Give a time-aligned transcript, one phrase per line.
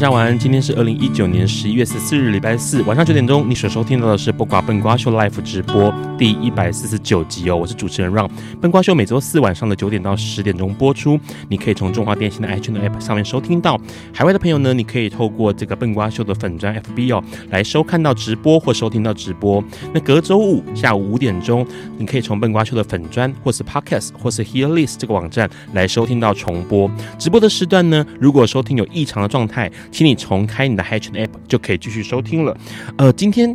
[0.00, 8.26] 家晚安，今天是二零一九年十一月十四日，礼拜四晚上九点钟，你所收听到的是《不瓜笨瓜秀》Live 直播第一百四十九集哦，我是主持人 Ron。
[8.62, 11.20] 笨瓜秀每周四晚上的九点到十点钟播出，
[11.50, 13.78] 你可以从中华电信的 iTunes App 上面收听到。
[14.10, 19.62] 海外的朋友呢，你可以透过这个笨瓜秀的粉砖 FB 哦，来收看到直播或收听到直播。
[19.92, 21.66] 那隔周五下午五点钟，
[21.98, 26.90] 你可以从笨瓜秀的粉砖或是 Podcast 或是 Hear List 这个网站来收听到重播。
[27.18, 32.56] 直播的时段呢，如果收听有异常的状态，请你重开你的 h a t c h e App 就可以继续收听了。
[32.96, 33.54] 呃，今天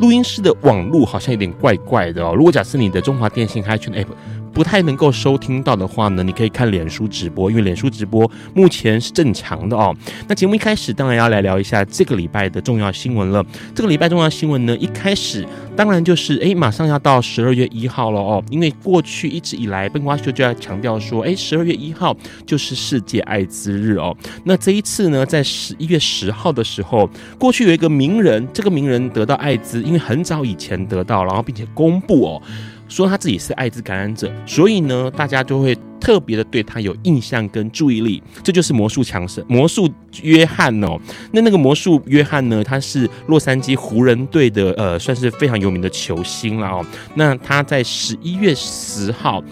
[0.00, 2.34] 录音室的网络好像有点怪怪的哦。
[2.34, 4.08] 如果假设你的中华电信 h a t c h e App
[4.56, 9.94] 不太能够收听到的话呢，你可以看脸书直播，因为脸书直播目前是正常的哦。
[10.26, 13.44] 那节目一开始当然要来聊一下这个礼拜的重要新闻了。
[13.74, 15.46] 这个礼拜重要新闻呢，一开始
[15.76, 18.42] 当然就是哎，马上要到十二月一号了哦。
[18.48, 24.16] 因为过去一直以来，笨瓜秀就要强调说，哎，十二月一号就是世界艾滋日哦。
[24.44, 27.06] 那这一次呢，在十一月十号的时候，
[27.38, 32.42] 过去有一个名人，这个名人得到艾滋，因为很早以前得到，然后并且公布哦。
[32.88, 38.22] 说他自己是艾滋感染者，所以呢，大家就会特别的对他有印象跟注意力。
[38.42, 39.92] 这就是魔术强森，魔术
[40.22, 40.98] 约翰哦。
[41.32, 46.86] 那那个魔术约翰呢，他是洛杉矶湖人队的呃，算是非常有名的球星了哦。
[47.14, 49.42] 那他在十一月十号，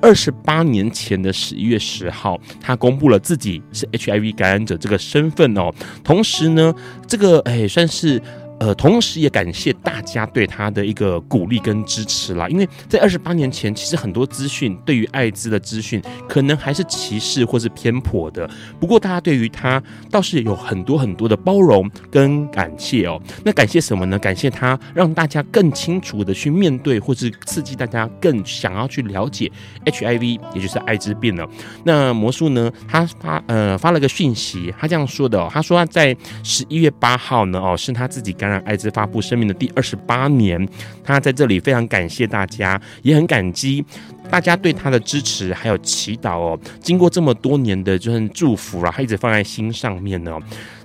[0.00, 5.72] 二十八年前的十一月十号，他公布了自己是 HIV 感染者这个身份哦。
[6.04, 6.74] 同时呢，
[7.08, 8.22] 这个哎算是。
[8.60, 12.48] 呃，同时也感谢大家对他的一个鼓励跟支持啦。
[12.48, 18.48] 因为在二十八年前，其实很多资讯对于艾滋的资讯可能还是歧视或是偏颇的。
[18.78, 23.20] 不过，大家对于他倒是有很多很多的包容跟感谢哦。
[23.44, 24.16] 那感谢什么呢？
[24.18, 29.50] 感谢他让大家更清楚的去面对，或是刺激大家更想要去了解
[29.84, 31.48] HIV，也就是艾滋病了。
[31.82, 38.32] 那魔术呢，他发呃发了个讯息，他这样说的哦，他说他在十一月八号呢哦，是他自己。
[38.44, 40.68] 感染艾滋发布生命的第二十八年，
[41.02, 43.82] 他在这里非常感谢大家，也很感激
[44.28, 46.58] 大家对他的支持还有祈祷哦。
[46.78, 50.38] 经过这么多年的就是祝福啊，他一直放在心上面呢。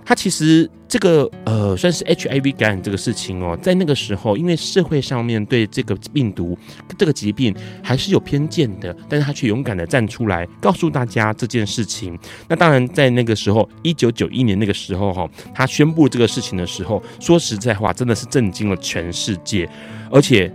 [0.09, 6.57] 他其实这个呃，算是 HIV 感染这个事情哦，在那个时候，因为社会上面对这个病毒、
[6.97, 12.17] 这个疾病还是有偏见的，但是他却勇敢的站出来，告诉大家这件事情。
[12.47, 19.69] 那当然，在那个时候，一九九一年那个时候哈，他宣布这个事情的时候，说实在话，真的是震惊了全世界，
[20.09, 20.51] 而且，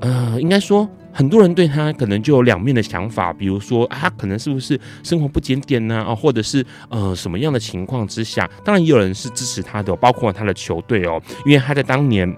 [0.00, 0.86] 呃，应该说。
[1.12, 6.02] 很多人对他可能就有两面的想法，比如说啊，他可能是不是生活不检点呢？
[6.02, 8.48] 啊，或者是呃什么样的情况之下？
[8.64, 12.34] 当然也有人是支持他的，包括他的球队哦，因为他在当年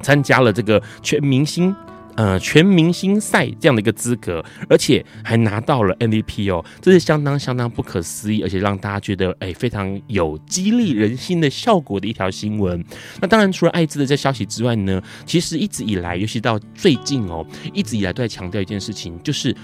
[0.00, 1.74] 参加了这个全明星。
[2.16, 12.84] 呃，全明星赛这样的一个资格，而且还拿到了 MVP 哦，这是相当相当不可思议，而且让大家觉得哎非常有激励人心的效果的一条新闻。
[13.20, 19.54] 那当然，除了艾滋的这消息之外呢，其实一直以来，尤其到最近哦，一直以来都在强调一件事情，就是。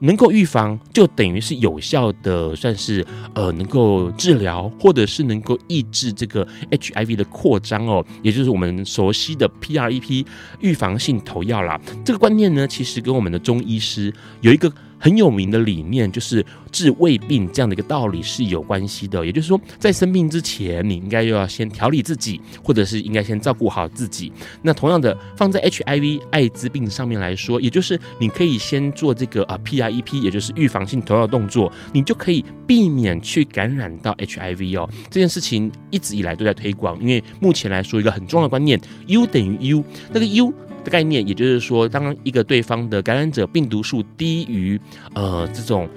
[0.00, 10.26] 能够预防，就等于是有效的，算是呃能够治疗，或者是能够抑制这个 HIV 的扩张哦，也就是我们熟悉的 PrEP
[10.60, 11.80] 预防性投药啦。
[12.04, 14.72] 这个观念呢，其实跟我们的中医师有一个。
[15.00, 24.30] 很有名的理念就是治未病这样的一个道理是有关系的，也就是说，在生病之前，你应该又要先调理自己，或者是应该先照顾好自己。
[24.62, 34.88] 那同样的，放在 HIV 艾滋病上面来说，也就是你可以先做这个啊 PrEP，也就是预防性投药动作，你就可以避免去感染到 HIV 哦。
[35.08, 39.82] 这件事情一直以来都在推广，因为目前来说一个很重要的观念，U 等于 U，
[40.12, 40.52] 那个 U。
[40.84, 44.80] 的概念，也就是说，当一个对方的感染者病毒数低于
[45.14, 45.88] 呃这种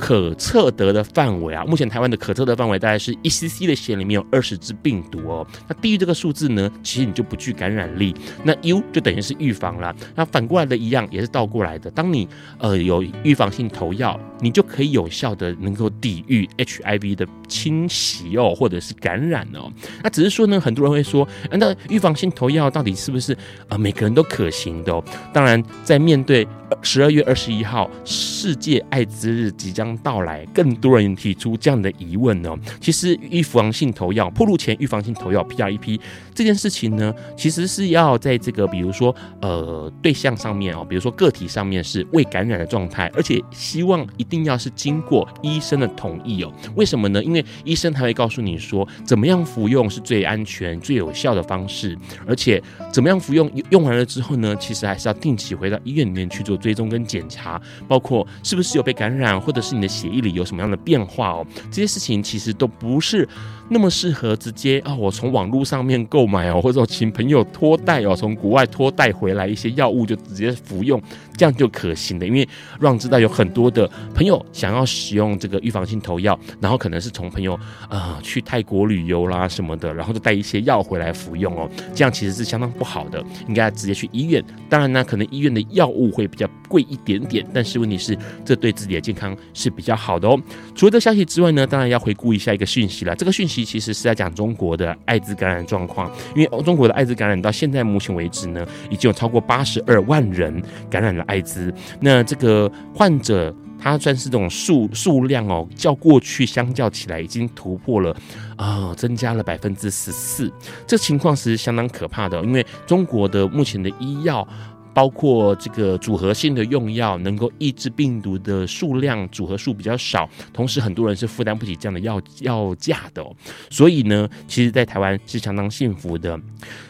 [0.00, 5.46] 可测得的范围啊，目前台湾的可测得范围大概是一 cc 的血里面有二十支病毒哦。
[5.68, 8.14] 那低于这个数字呢，其实你就不具感染力。
[8.42, 9.94] 那 U 就等于是预防了。
[10.14, 11.90] 那反过来的一样也是倒过来的。
[11.90, 12.26] 当你
[12.58, 19.70] 呃有预防性投药，你就可以有效的能够抵御 HIV 的侵袭哦，或者是感染哦。
[20.02, 23.36] 那只是说呢，很多人会说，那预防性投药到底是不是
[23.68, 25.04] 呃每个人都可行的哦？
[25.32, 26.46] 当然，在面对
[26.80, 32.56] 十二月二十一号世界艾滋日即将到来，更多人提出这样的疑问哦。
[32.80, 36.00] 其实预防性投药，破路前预防性投药 PrEP
[36.34, 46.52] 这件事情呢，其实是要在这个比如说呃对象上面哦，比如说个体上面是未感染的状态，而且希望一定要是经过医生的同意哦。
[46.74, 47.22] 为什么呢？
[47.22, 51.96] 因为医生他会告诉你说，怎么样服用是最安全、最有效的方式，
[52.26, 61.46] 而且怎么样服用用完了之后呢，其实还是要定期回到医院里面去做追踪跟检查，包括是不是有被感染，或者是你的协议里有什么样的变化哦。
[61.70, 63.28] 这些事情其实都不是
[63.72, 71.00] 那么适合直接啊，我从网络上面购买哦，或者请朋友托带哦，从国外托带回来一些药物就直接服用，
[71.36, 72.26] 这样就可行的。
[72.26, 72.46] 因为
[72.80, 77.56] 让知道有很多的朋友想要使用这个预防性投药，然后可能是从朋友
[77.88, 84.44] 啊、去泰国旅游啦什么的，然后就带一些药回来服用哦，这样其实是相当不好的，应该直接去医院。
[84.68, 90.36] 当然呢，可能医院的药物会比较贵一点点，但是问题是这对自己的健康是比较好的哦。
[90.74, 93.14] 除了这消息之外呢，当然要回顾一下一个讯息了。
[93.14, 101.72] 这个讯息其实是在讲中国的艾滋感染状况，因为中国的艾滋感染到现在目前为止呢，已经有超过八十二万人感染了艾滋。
[102.00, 108.14] 那这个患者他算是这种数数量哦，较过去相较起来已经突破了
[108.56, 110.52] 啊、增加了百分之十四。
[110.86, 114.46] 这情况是相当可怕的，因为中国的目前的医药。
[114.92, 123.24] 包括这个组合性的用药，能够抑制病毒的数量组合数比较少，同时很多人是负担不起这样的药药价的。
[123.70, 126.38] 所以呢，其实，在台湾是相当幸福的。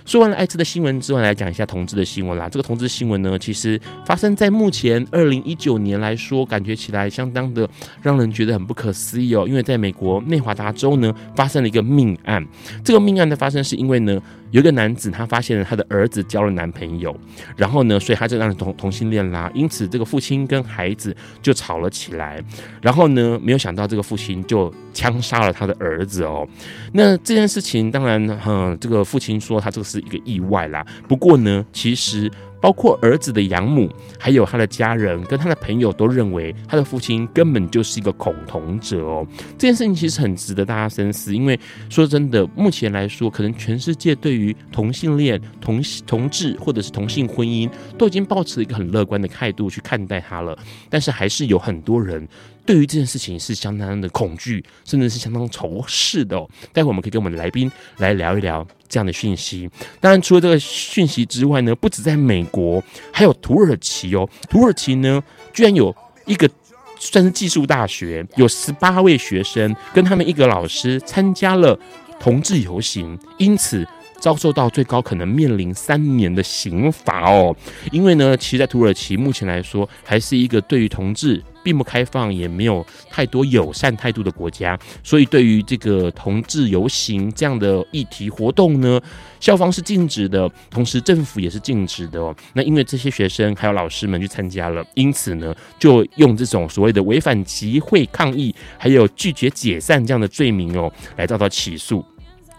[0.05, 2.49] 说完了艾滋的新闻之外，来讲一下同志的新闻啦。
[2.49, 7.69] 这个同志新闻呢，其实发生在目前二零一九年来说，感觉起来相当的
[8.03, 9.47] 让人觉得很不可思议哦。
[9.47, 12.45] 因为在美国内华达州呢，发生了一个命案。
[12.85, 14.21] 这个命案的发生是因为呢，
[14.51, 17.17] 有一个男子他发现了他的儿子交了男朋友，
[17.57, 18.01] 然后呢。
[18.01, 22.43] 所以他就让同同性恋啦，因此这个父亲跟孩子就吵了起来，
[22.81, 26.49] 然后呢，没有想到这个父亲就枪杀了他的儿子哦。
[26.93, 30.85] 那这件事情当然，嗯，这个父亲说他这个是一个意外啦。
[31.07, 32.31] 不过呢，其实。
[32.61, 39.27] 包括儿子的养母，还有他的家人跟他的朋友都认为他的父亲根本就是一个恐同者哦。
[39.59, 41.59] 这件事情其实很值得大家深思，因为
[41.89, 50.59] 说真的，目前来说，可能全世界对于同性恋、同同志或者是同性婚姻都已经抱持一个很乐观的态度去看待他了，
[50.89, 52.29] 但是还是有很多人。
[52.71, 56.41] 对于这件事情是相当的恐惧，甚至是相当仇视的。
[56.73, 59.69] 待会我们可以跟我们的来宾来聊一聊这样的讯息。
[59.99, 62.81] 当然，除了这个讯息之外呢，不止在美国，
[63.13, 64.31] 还有土耳其哦。
[64.49, 65.21] 土耳其呢，
[65.53, 65.93] 居然有
[66.27, 66.49] 一个
[66.97, 71.77] 算是技术大学，有十八位学生跟他们一个老师参加了
[72.21, 73.85] 同志游行，因此
[74.21, 77.53] 遭受到最高可能面临三年的刑罚哦。
[77.91, 81.43] 因为呢，其实，在土耳其目前来说，还是一个对于同志。
[81.63, 89.01] 并不开放，也没有太多友善态度的国家，所以对于这个同志游行这样的议题活动呢，
[89.39, 92.35] 校方是禁止的，同时政府也是禁止的哦。
[92.55, 102.05] 那因为这些学生还有老师们去参加了，因此呢，就用这种所谓的违反集会抗议，还有拒绝解散这样的罪名哦，来遭到起诉。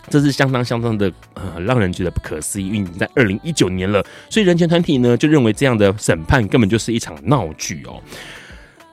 [0.10, 8.02] 这是相当相当的呃，让人觉得不可思议，因为已经在二零一九年了，所以人权团体呢就认为这样的审判根本就是一场闹剧哦。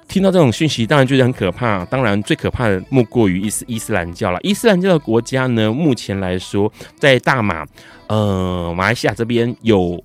[0.09, 1.85] 听到这种讯息，当然觉得很可怕。
[1.85, 4.41] 当然，最可怕的莫过于伊斯伊斯兰教了。
[4.43, 7.67] 伊斯兰教的国家呢，目前来说，在大马，
[8.07, 10.03] 呃，马来西亚这边有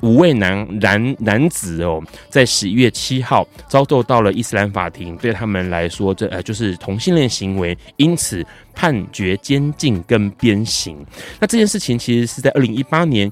[0.00, 10.96] 五位男男男子哦，在十一月七号遭受到了伊斯兰法庭对他们来说，这呃就是同性恋行为，因此判决监禁跟鞭刑。
[11.38, 13.30] 那这件事情其实是在二零一八年。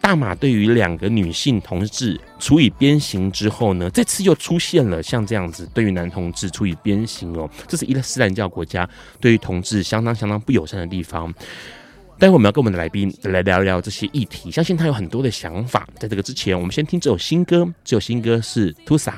[0.00, 8.88] 大马对于两个女性同志处以鞭刑之后呢，这次又出现了像这样子对于男同志处以鞭刑哦，这是伊斯兰教国家
[9.20, 11.32] 对于同志相当相当不友善的地方。
[12.18, 15.88] 待会我们要跟我们的来宾来聊一聊这些议题，相信他有很多的想法。
[15.98, 19.14] 在这个之前，我们先听这首新歌，这首新歌是 Tusa。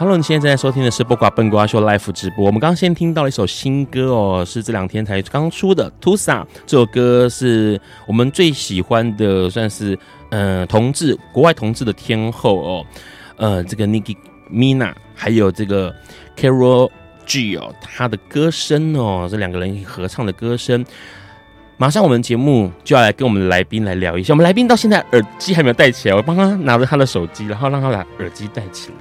[0.00, 2.46] Hello，你现在正在收听的是《播瓜笨瓜秀》Live 直播。
[2.46, 6.42] 我们刚刚先听到了一首新歌哦，是这两天才刚出的《Tusa》。
[6.64, 9.98] 这首歌是我们最喜欢的，算是
[10.30, 12.86] 呃同志国外同志的天后哦，
[13.36, 14.16] 呃，这个 Nicki
[14.50, 15.94] Mina，还有这个
[16.34, 16.90] Carol
[17.26, 20.82] G 哦，他的歌声哦，这两个人合唱的歌声。
[21.76, 24.32] 马上我们节目就要来跟我们的来宾来聊一下。
[24.32, 28.96] 我们来宾到现在耳机还没有戴起来，我帮他拿着他的手机，然后让他把耳机戴起来，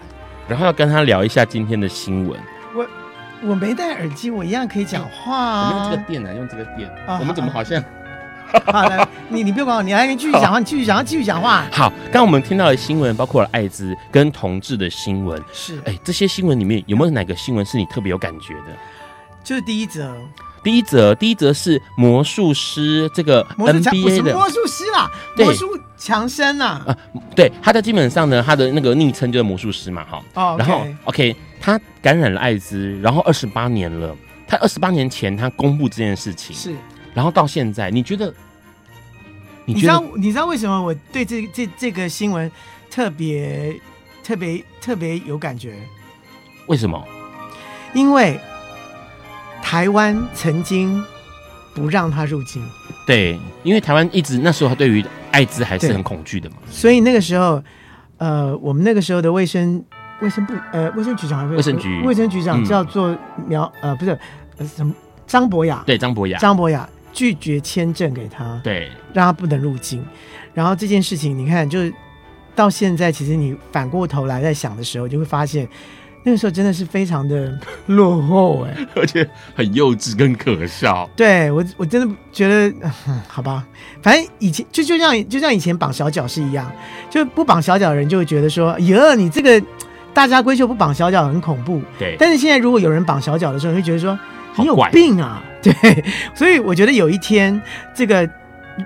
[0.50, 2.40] 然后要跟他聊一下今天的新闻。
[2.76, 2.88] 我
[3.44, 5.72] 我没戴耳机，我一样可以讲话啊。
[5.72, 6.90] 用这个电啊，用这个电。
[7.06, 7.82] 啊、我们怎么好像？
[8.66, 11.64] 好来，你你不要管我，你来你继续讲话，你继续讲话，继续讲话。
[11.72, 15.40] 好，刚刚我们听到的新闻包括了艾滋跟同志的新闻。
[15.54, 18.76] 是，哎，这些新闻里面有没有哪个新闻是你特别有感觉的？
[19.44, 20.16] 就是第一则。
[20.62, 25.66] 第一则，第一则是魔术师这个 NBA 的魔术师啦，魔术
[26.00, 26.98] 强生呐啊，
[27.36, 34.16] 对，他的基本上呢，他的那个昵称就是魔术师嘛，哈，哦，然后 OK，他感染了艾滋，然后二十八年了，
[34.48, 36.74] 他二十八年前他公布这件事情是，
[37.14, 38.34] 然后到现在，你觉得？
[39.66, 42.52] 你知道你知道为什么我对这这这个新闻
[42.90, 43.80] 特别
[44.24, 45.76] 特别特别有感觉？
[46.66, 47.06] 为什么？
[47.94, 48.40] 因为。
[49.62, 51.04] 台湾曾经
[51.76, 52.68] 不让他入境，
[53.06, 57.62] 对，因为台湾一直那时候对于艾滋还是很恐惧的嘛，所以那个时候，
[58.18, 59.84] 呃，我们那个时候的卫生
[60.22, 62.02] 卫生部呃卫生局长还是卫生局。
[62.04, 63.18] 卫生局长叫做
[63.48, 64.18] 苗、嗯、呃不是
[64.58, 64.94] 呃什么
[65.26, 66.38] 张博雅，对张博雅。
[66.40, 70.06] 张博雅拒绝签证给他，对，让他不能入境，
[70.54, 71.94] 然后这件事情你看，就是
[72.56, 75.68] 到现在其实你反过头来在想的时候，就会发现。
[76.24, 77.58] 那个时候真的是非常的
[77.88, 81.10] 落后哎，而且很幼稚跟可笑。
[81.16, 82.68] 对我，我真的觉得，
[83.08, 83.66] 嗯， 好吧，
[84.02, 86.70] 反正以前就就像就像以前绑小脚是一样，
[87.10, 89.62] 就不绑小脚的人就会觉得说，哟，你这个
[90.14, 91.82] 大家闺秀不绑小脚很恐怖。
[91.98, 92.16] 对。
[92.20, 94.18] 但是现在如果有人绑小脚的时候，你会觉得说
[94.58, 95.42] 你有病啊。
[95.64, 95.74] 对。
[96.36, 97.62] 所以我觉得有一天，
[97.96, 98.30] 这个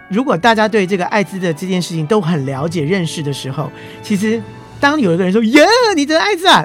[0.07, 3.71] 如果大家对这个艾滋的这件事情都很了解认识的时候，
[4.03, 4.41] 其实
[4.79, 6.63] 当有一个人说，耶，你得艾滋啊。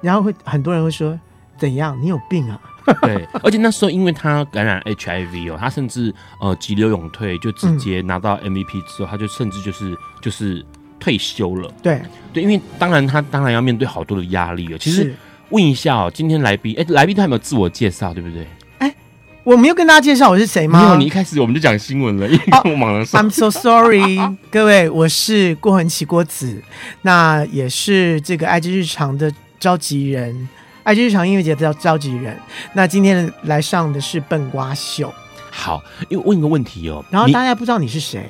[0.00, 1.18] 然后会很多人会说，
[1.58, 1.98] 怎样？
[2.00, 2.60] 你有病啊？
[3.02, 10.64] 对，而且那时候因为他感染 HIV 哦，他甚至呃急流勇退，就直接拿到 MVP 之后，嗯、他就甚至就是就是
[11.00, 11.68] 退休了。
[11.82, 12.00] 对
[12.32, 14.78] 对，因为当然他当然要面对好多的压力哦。
[14.78, 15.12] 其实
[15.48, 18.14] 问一下哦，今天来宾哎，来宾他有没有自我介绍？
[18.14, 18.46] 对不对？
[18.78, 18.94] 哎，
[19.42, 20.80] 我没有跟大家介绍我是谁吗？
[20.80, 23.00] 没有，你一开始我们就讲新闻了，因为我忙了。
[23.00, 24.16] Oh, I'm so sorry，
[24.48, 26.62] 各位，我是郭恒奇郭子，
[27.02, 29.32] 那也是这个爱之日常的。
[29.58, 30.48] 召集人，
[30.82, 32.36] 爱之日常音乐节的召召集人。
[32.74, 35.12] 那今天来上的是笨瓜秀。
[35.50, 38.28] 好，因为问一个问题哦，然后大家不知道你是谁，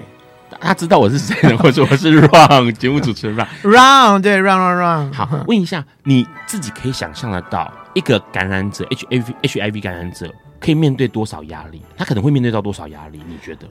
[0.49, 1.59] 大家知道我是谁呢？
[1.59, 5.13] 或者我是 Run 节目主持人 Run，Run 对 Run Run Run。
[5.15, 11.83] 好，问一下，你自己可以想象得到，一个感染者 HIV HIV 感染者可以面对多少压力？
[11.97, 13.21] 他可能会面对到多少压力？
[13.27, 13.67] 你觉得？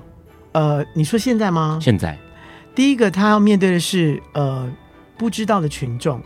[0.51, 1.79] 呃，你说现在吗？
[1.81, 2.17] 现在，
[2.75, 4.69] 第一个他要面对的是呃
[5.17, 6.21] 不知道的群众。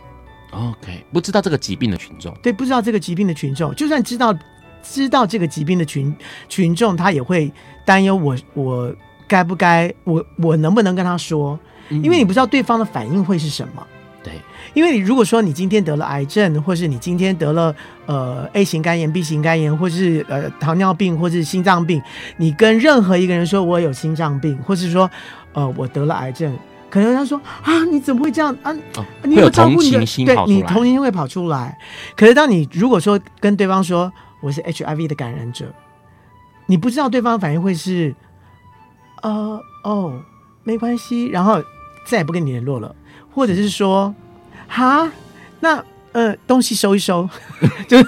[0.50, 4.36] OK，不知道这个疾病的群众，对，不知道这个疾病的群众，就算知道
[4.82, 6.14] 知道这个疾病的群
[6.48, 7.52] 群众，他也会
[7.84, 8.94] 担忧我我
[9.28, 11.58] 该不该我我能不能跟他说？
[11.90, 13.86] 因为你不知道对方的反应会是什么。
[14.22, 14.34] 对，
[14.74, 17.74] 因为你如果说你今天得了癌症，或是你今天得了
[18.06, 22.02] 呃 A 型肝炎、B 型肝炎，或是呃糖尿病，或是心脏病，
[22.36, 25.10] 你跟任何一个人说我有心脏病，或是说
[25.52, 26.54] 呃我得了癌症。
[26.90, 28.72] 可能他说啊，你怎么会这样啊？
[28.96, 31.78] 哦、你有照顾你的心，对，你同情心会跑出来。
[32.16, 35.72] 可是当你如果说跟对方说我是 HIV 的感染者，
[36.66, 38.14] 你不知道对方反应会是
[39.22, 40.20] 呃哦
[40.64, 41.62] 没关系，然后
[42.04, 42.94] 再也不跟你联络了，
[43.32, 44.14] 或者是说
[44.68, 45.10] 哈
[45.60, 45.84] 那。
[46.12, 47.28] 呃，东西收一收，
[47.86, 48.02] 就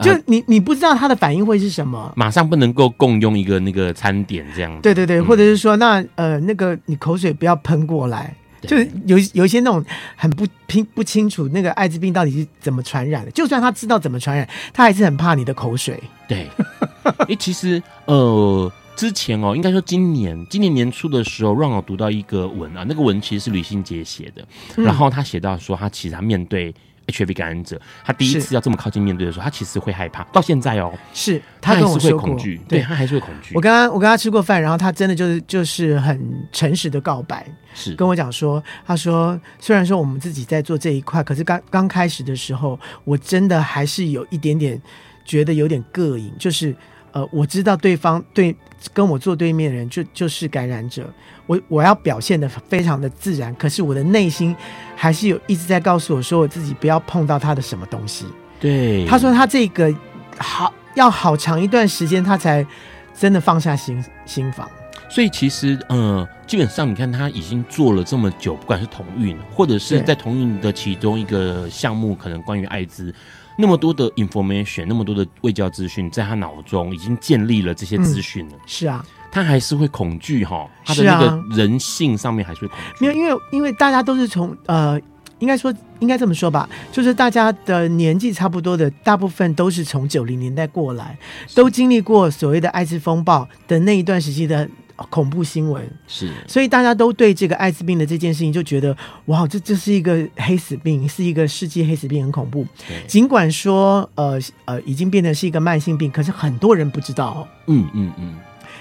[0.00, 4.80] 就你你不知道他的反应会是什么，马上不能够共用一个那个餐点这样。
[4.80, 8.76] 对对对，或者是说，那呃那个你口水不要喷过来，就
[9.06, 13.30] 有有一些那种很不清不清楚那个艾滋病到底是怎么传染的。
[13.32, 16.00] 就算他知道怎么传染，他还是很怕你的口水。
[16.28, 16.48] 对，
[17.26, 26.72] 哎，其实呃之前哦，应该说今年今年年初的时候，让我读到一个文啊，那个文其实是吕欣洁写的，然后他写到说，他其实他面对。
[27.06, 30.24] HIV 感染者，他第一次要这么靠近面对的时候，他其实会害怕。
[30.32, 33.54] 到现在哦，是他还是会恐惧，对，他还是会恐惧。
[33.54, 44.80] 我刚刚我跟他吃过饭，然后他真的就是就是很诚实的告白，是跟我讲说，他说虽然说我们自己在做这一块，可是刚刚开始的时候，我真的还是有一点点
[45.24, 46.74] 觉得有点膈应，就是。
[47.14, 48.52] 呃，我知道对方对
[48.92, 51.08] 跟我坐对面的人就就是感染者，
[51.46, 54.54] 我我要表现的非常的自然，可是我的内心
[54.96, 58.26] 还是有一直在告诉我说，我自己不要碰到他的什么东西。
[58.60, 59.94] 对，他说他这个
[60.38, 62.66] 好要好长一段时间，他才
[63.12, 64.68] 真的放下心心房。
[65.10, 73.14] 所以其实，呃，基本上你看他已经做了这么久，不管是同运，或者是在同运的其中一个项目，可能关于艾滋，
[73.56, 78.54] 那么多的 information，那么多的卫教资讯，在他脑中已经建立了这些资讯了。
[78.54, 83.06] 嗯，是啊，他还是会恐惧哈，他的那个人性上面还是会恐惧。
[83.06, 84.98] 没有，因为因为大家都是从呃。
[85.40, 91.18] 应该说，应该这么说吧，就是大家的年纪差不多的，大部分都是从九零年代过来，
[91.54, 94.66] 都经历过所谓的艾滋风暴的那一段时期的
[95.10, 102.64] 恐怖新闻，是，所以大家都对这个艾滋病的这件事情就觉得，哇，这这是一个黑死病，是一个世纪黑死病，很恐怖。
[103.06, 107.46] 尽管说，呃呃，已经变成是一个慢性病，可是很多人不知道。
[107.66, 108.34] 嗯嗯嗯，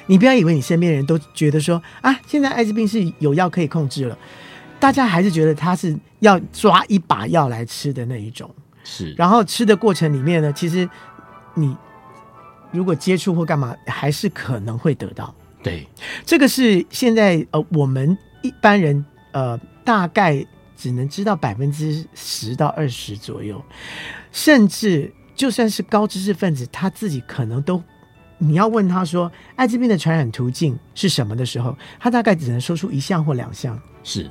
[0.07, 4.17] 你不要以为你身边人都觉得说啊，现在艾滋病是有药可以控制了。
[4.79, 9.13] 大家还是觉得他是要抓一把药来吃的那一种，是。
[9.17, 10.89] 然后吃的过程里面呢，其实
[11.53, 11.75] 你
[12.71, 15.33] 如果接触或干嘛，还是可能会得到。
[15.61, 15.87] 对，
[16.25, 20.45] 这个是现在呃，我们一般人呃，大概
[20.75, 23.63] 只能知道百分之十到二十左右，
[24.33, 27.81] 甚至就算是高知识分子，他自己可能都，
[28.43, 33.79] 你要问他说艾滋病的传染途径是什么的时候，他大概只能说出一项或两项。
[34.03, 34.29] 是。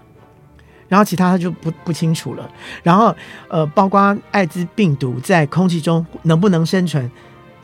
[0.89, 2.51] 然后其他他就不不清楚了。
[2.83, 3.15] 然后
[3.49, 7.11] 呃，包括艾滋病毒在空气中能不能生存，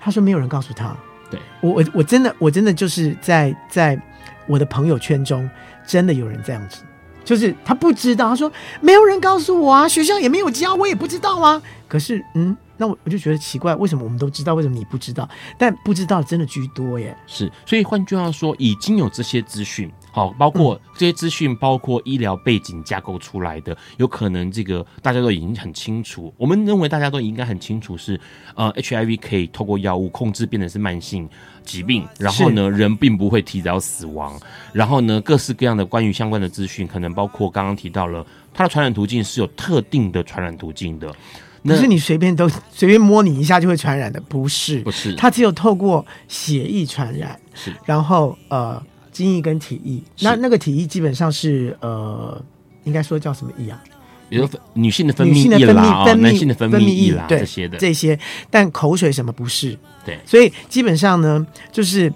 [0.00, 0.96] 他说没有人告诉他。
[1.30, 4.00] 对，我我我真的我真的就是在在
[4.46, 5.48] 我的朋友圈中，
[5.86, 6.82] 真的有人这样子，
[7.22, 8.50] 就是他不知道，他说
[8.80, 11.60] 没有人告诉我啊，学校也没有教，我也不知道啊。
[11.86, 12.56] 可是嗯。
[12.78, 15.28] 那我我就觉得奇怪，为什么我们都知道，为什么你不知道？
[15.58, 17.14] 但不知道真的居多耶。
[17.26, 26.32] 是，所以换句话说，已经有这些资讯，好，包括这些资讯，包括医疗背景架构出来的，有可能这个大家都已经很清楚。
[26.38, 28.18] 我们认为大家都应该很清楚是，
[28.54, 31.28] 呃，HIV 可以透过药物控制，变成是慢性
[31.64, 34.38] 疾病，然后呢，人并不会提早死亡。
[34.72, 41.12] 然后呢，各式各样的关于相关的资讯，可能包括刚刚提到了它的传染途径是有特定的传染途径的。
[41.62, 52.40] 不是你随便都随便摸你一下就会传染的，不是，不是，它只有透过血液传染，是，然后呃，精液跟体液，那那个体液基本上是呃，
[52.84, 53.82] 应该说叫什么液啊？
[54.28, 58.18] 比如说女性的分泌液啦，哦，男性的分泌液啦，对，这些的这些，
[58.50, 59.76] 但口水什么不是？
[60.04, 62.12] 对，所以基本上呢，就是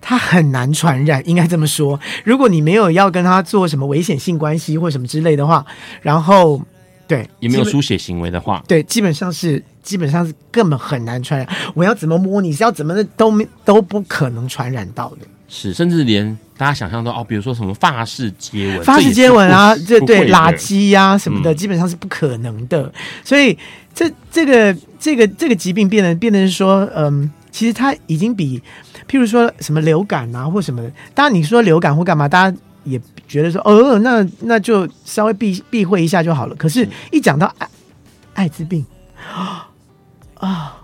[0.00, 2.00] 它很难传染，应该这么说。
[2.24, 5.64] 如果你没有要跟他做什么危险性关系或什么之类的话，
[6.00, 6.60] 然后。
[7.08, 11.48] 对，也没有书写行为的话，对，基本上是基本上是根本很难传染。
[11.74, 15.18] 我要怎么摸你，是要怎么的都没都不可能传染到的。
[15.48, 22.82] 是，甚至连大家想象到哦，比如说什么发式接吻、发式接吻啊，这对垃圾呀什么的，基本上是不可能的。
[22.82, 22.92] 嗯、
[23.24, 23.56] 所以
[23.94, 28.60] 这这个这个这个疾病变得变得是说，嗯，其实它已经比
[29.08, 32.56] 譬如说什么流感啊或什么的，当然你说流感或干嘛，大家。
[32.86, 36.56] 也觉得说，哦，那那就稍微避避讳一下就好了。
[36.56, 37.68] 可是，一讲到艾
[38.34, 38.86] 艾滋病
[39.34, 39.68] 啊，
[40.34, 40.82] 啊，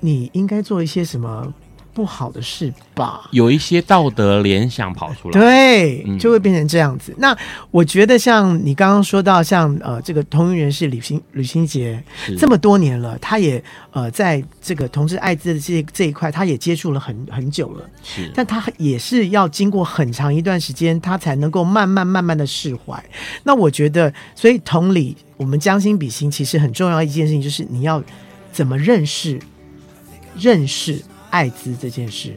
[0.00, 1.52] 你应该做一些什么？
[1.98, 7.10] 不好的事吧，有一些道德联想跑出来，对，就会变成这样子。
[7.10, 7.36] 嗯、那
[7.72, 12.00] 我觉得，像你刚刚说到像，像呃，这个同运人士李新李新杰，
[12.38, 23.04] 这么多年了，他也呃，在这个同志艾滋的这这一块，他也接触了很很久了，是，但他也是要经过很长一段时间，他才能够慢慢慢慢的释怀。
[23.42, 28.00] 那我觉得，所以同理，我们将心比心，其实很重要一件事情就是你要
[28.52, 29.40] 怎么认识
[30.38, 31.02] 认识。
[31.30, 32.36] 艾滋这件事，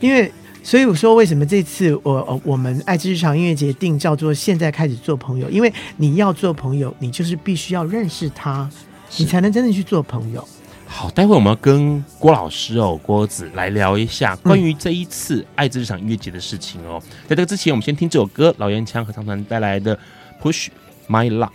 [0.00, 0.30] 因为
[0.62, 8.70] 所以我说，为什么这次我我们艾滋日常音乐节定叫做现在开始做朋友，因为你要做朋友，你就是必须要认识他，
[9.16, 10.46] 你才能真正去做朋友。
[10.86, 17.02] 好，待会我们要跟郭老师哦，郭子来聊一下关于这一次艾滋日常音乐节的事情哦。
[17.02, 19.96] 嗯、在这个之前，我们先听这首歌，老烟枪合唱团带来的
[20.42, 20.68] 《Push
[21.08, 21.48] My Luck》。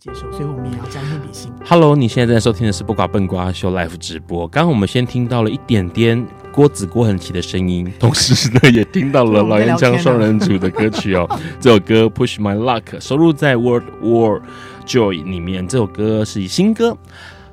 [0.00, 1.50] 接受，所以我们也要将心比心。
[1.66, 4.46] Hello，你现在在收听的是《不瓜笨瓜秀》Live 直播。
[4.46, 11.28] 刚刚我们先听到了一点点郭子郭恒奇的声音，同时呢也听到了老烟枪双人组的歌曲哦。
[11.58, 14.40] 这首歌《Push My Luck》收录在《World War
[14.86, 16.96] Joy》里面，这首歌是新歌。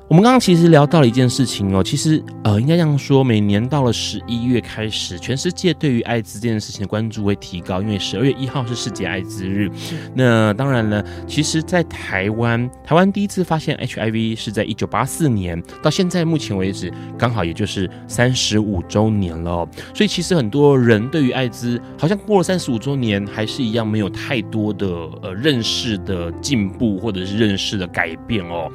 [0.08, 9.68] 我们刚刚其实聊到了一件事情哦，其实呃，应该这样说，每年到了十一月开始，全世界对于艾滋这件事情的关注会提高，因为十二月一号是世界艾滋日。
[10.14, 16.88] 那当然了，其实，在台湾，台湾第一次发现 HIV 是在一九八四年，到现在目前为止，
[17.18, 19.68] 刚好也就是三十五周年了哦。
[19.92, 24.86] 所以，其实很多人对于艾滋，好像过了三十五周年，还是一样没有太多的
[25.20, 28.70] 呃认识的进步，或者是认识的改变哦。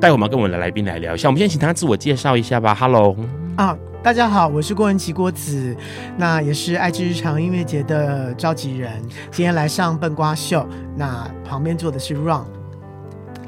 [0.00, 2.74] 待会我们要跟我们的来宾来聊一下，我们先请他自我介绍一下吧。
[2.74, 3.16] Hello，
[3.56, 5.74] 啊，大家好，我是郭文琪郭子，
[6.18, 8.92] 那也是爱之日常音乐节的召集人，
[9.30, 12.44] 今天来上笨瓜秀，那旁边坐的是 Ron。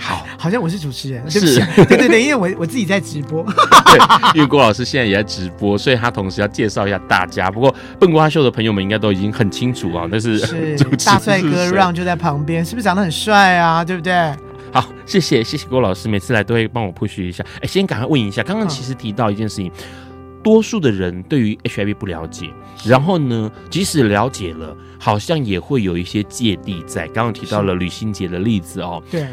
[0.00, 7.50] 好，好像我是主持人，是对不是，对对对，因为我我自己在直播，对，因为郭老师现在也在直播，所以他同时要介绍一下大家。
[7.50, 13.84] 不过笨瓜秀的朋友们应该都已经很清楚啊，那是是 大帅哥 Ron 就在旁边，是不是长得很帅啊？
[13.84, 14.32] 对不对？
[14.72, 17.44] 好，谢谢谢谢郭老师，每次来都会帮我 push 一下。
[17.60, 22.50] 哎，先赶快问一下，刚刚其实提到一件事情，嗯、多数的人对于 HIV 不了解，
[22.84, 27.06] 然后呢，即使了解了，好像也会有一些芥蒂在。
[27.08, 29.26] 刚刚提到了吕欣洁的例子哦，对。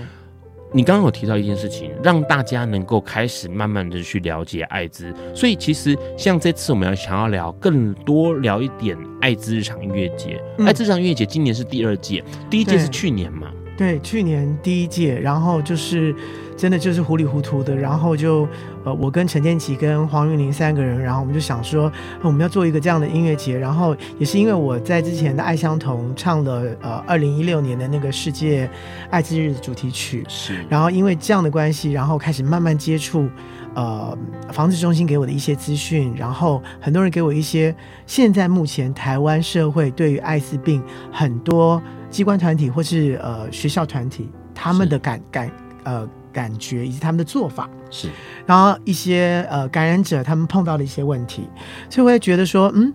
[0.74, 10.41] 你刚刚有提到一件事情，让大家能够开始慢慢的去了解艾滋，所以其实像这次我们要想要聊更多聊一点艾滋日常音乐节。
[10.60, 13.50] 艾滋日常音乐节今年是第二届，第一届是去年嘛？
[13.77, 16.15] 对，去年第一届，然后就是。
[16.57, 18.47] 真的就是糊里糊涂的，然后就
[18.85, 28.69] 呃，我跟陈建奇跟黄韵玲三个人，然后我们就想说，我们要做一个这样的音乐节，然后也是因为我在之前的爱相同唱了呃二零一六年的那个世界
[29.09, 33.27] 艾滋日主题曲，是，然后因为这样的关系，然后开始慢慢接触
[33.75, 34.17] 呃
[34.51, 37.75] 防治中心给我的一些资讯，然后很多人给我一些
[38.07, 45.51] 现在目前台湾社会对于艾滋病很多机关团体或是呃学校团体他们的感感
[45.83, 46.09] 呃。
[46.35, 48.09] 感觉以及他们的做法是，
[48.45, 51.47] 然后一些呃感染者他们碰到的一些问题，
[51.89, 52.93] 所以我也觉得说，嗯，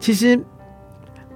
[0.00, 0.36] 其实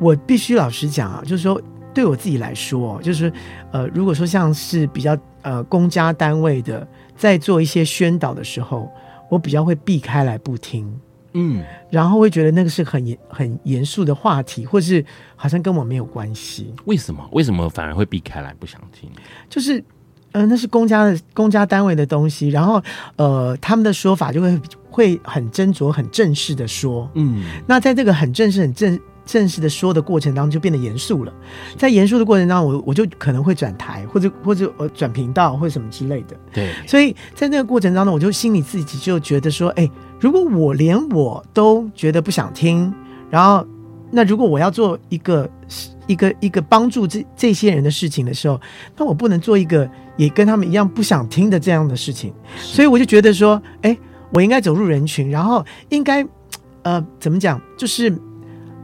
[0.01, 1.63] 我必须老实讲啊，就是说
[1.95, 3.33] 对我自己来说，就是
[3.71, 6.85] 呃，如果说像是比较呃公家单位的
[7.19, 8.91] 在做一些宣导的时候，
[9.29, 10.91] 我比较会避开来不听，
[11.35, 15.05] 嗯，然后会觉得那个是很严很严肃的话题，或是
[15.37, 16.73] 好像跟我没有关系。
[16.87, 17.29] 为什么？
[17.33, 19.11] 为什么反而会避开来不想听？
[19.51, 19.85] 就是。
[20.33, 22.83] 嗯、呃，那是公家的公家单位的东西，然后
[23.17, 27.11] 呃，他们的说法就会会很斟酌、很正式的说。
[27.15, 31.33] 嗯，那在这个很正式、很正正式的说的过程当中，就变得严肃了。
[31.77, 36.37] 在严肃的过程当中，我我就可能会转台，或者或者呃转频道，或者什么之类的。
[36.53, 39.89] 对，所以在那个过程当中，我就心里自己就觉得说，哎，
[40.19, 42.93] 如果我连我都觉得不想听，
[43.29, 43.67] 然后
[44.11, 45.51] 那如果我要做一个
[46.07, 48.59] 一个一个帮助这这些人的事情的时候，
[48.97, 49.89] 那我不能做一个。
[50.19, 53.97] 也跟他们一样不想听的这样的事情，所以我就觉得说，哎，
[54.33, 56.27] 我应该走入人群，然后应该，
[56.83, 58.13] 呃，怎么讲，就是，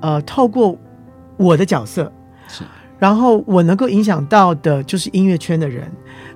[0.05, 0.77] 呃，透过
[1.39, 2.13] 我的角色，
[2.47, 2.63] 是，
[2.99, 5.91] 然后我能够影响到的就是音乐圈的人，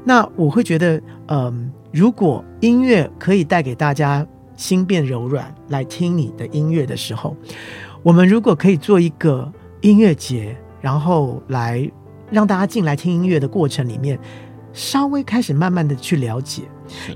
[0.04, 1.54] 那我会觉得，嗯、呃，
[1.92, 4.26] 如果音乐可以带给大家
[4.56, 7.36] 心变柔软来听你的音乐的时候，
[8.02, 9.52] 我们如果可以做一个
[9.82, 11.86] 音乐节，然后来
[12.30, 14.18] 让大家进来听音乐的过程里面。
[14.78, 16.62] 稍微开始慢慢的去了解，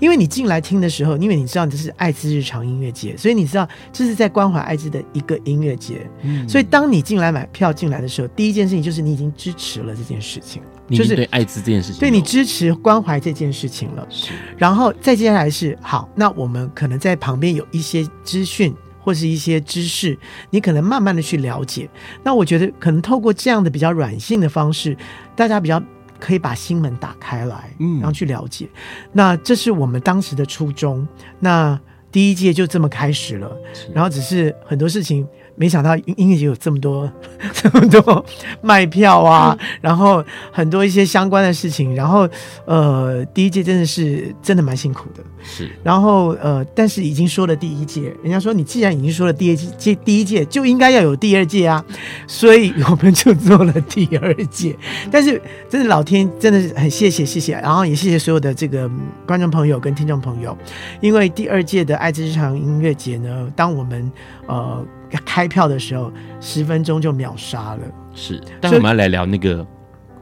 [0.00, 6.04] 因为你进来听的时候，因为你知道这是艾滋日常音乐节，所以你知道这是在关怀艾滋的一个音乐节。
[6.22, 14.04] 嗯，所以当你进来买票进来的时候，第一件事情就是你已经支持了这件事情，就是对艾滋这件事情，对你支持关怀这件事情了。
[14.10, 20.18] 是，然后再接下来是好，那我们可能在旁边有一些资讯或是一些知识，
[20.50, 21.88] 你可能慢慢的去了解。
[22.24, 24.96] 那我觉得可能透过这样的比较软性的方式，
[25.36, 25.80] 大家比较。
[26.22, 28.68] 可以把心门打开来，嗯，然后去了解。
[29.12, 31.04] 那这是我们当时的初衷。
[31.40, 31.76] 那
[32.12, 33.50] 第一届就这么开始了，
[33.92, 35.26] 然后只是很多事情。
[35.62, 37.08] 没想到音乐节有这么多
[37.54, 38.24] 这么多
[38.62, 40.20] 卖票啊，然后
[40.50, 42.28] 很多一些相关的事情，然后
[42.64, 45.70] 呃，第一届真的是真的蛮辛苦的，是。
[45.84, 51.84] 然后呃，但是已经说了第一届，人家说你既然已经说了第一届，第一届就应该要有第二届啊，
[52.26, 54.76] 所以我们就做了第二届。
[55.12, 58.90] 但是真的老天真的是很谢谢谢谢，然后也谢谢所有的这个
[59.24, 60.58] 观众朋友跟听众朋友，
[61.00, 64.10] 因为第二届的爱之日常音乐节呢，当我们
[64.48, 64.84] 呃。
[65.20, 67.80] 开票的时候，十分钟就秒杀了。
[68.14, 69.66] 是，但我们要来聊那个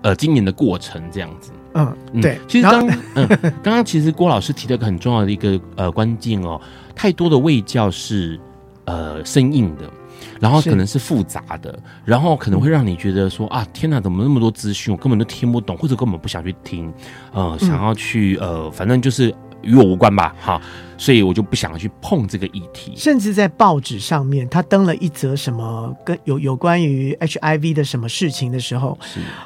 [0.03, 1.53] 呃，今年的过程这样子。
[1.75, 2.35] 嗯，对。
[2.35, 3.29] 嗯、其实刚嗯，
[3.63, 6.61] 刚刚其实郭老师提了个很重要的一个呃关键哦，
[6.95, 8.39] 太多的卫教是
[8.85, 9.91] 呃生硬的，
[10.41, 16.93] 然后可能是复杂的，然后可能会让你觉得说啊，天哪，怎么那么多资讯，我根本都听不懂，或者根本不想去听，
[17.33, 19.35] 呃，想要去呃，反正就是。
[19.63, 20.61] 与我无关吧，哈，
[20.97, 22.93] 所以我就不想去碰这个议题。
[22.97, 28.99] 甚至在报纸上面，他登了一则什么跟有有关于 HIV 的什么事情的时候，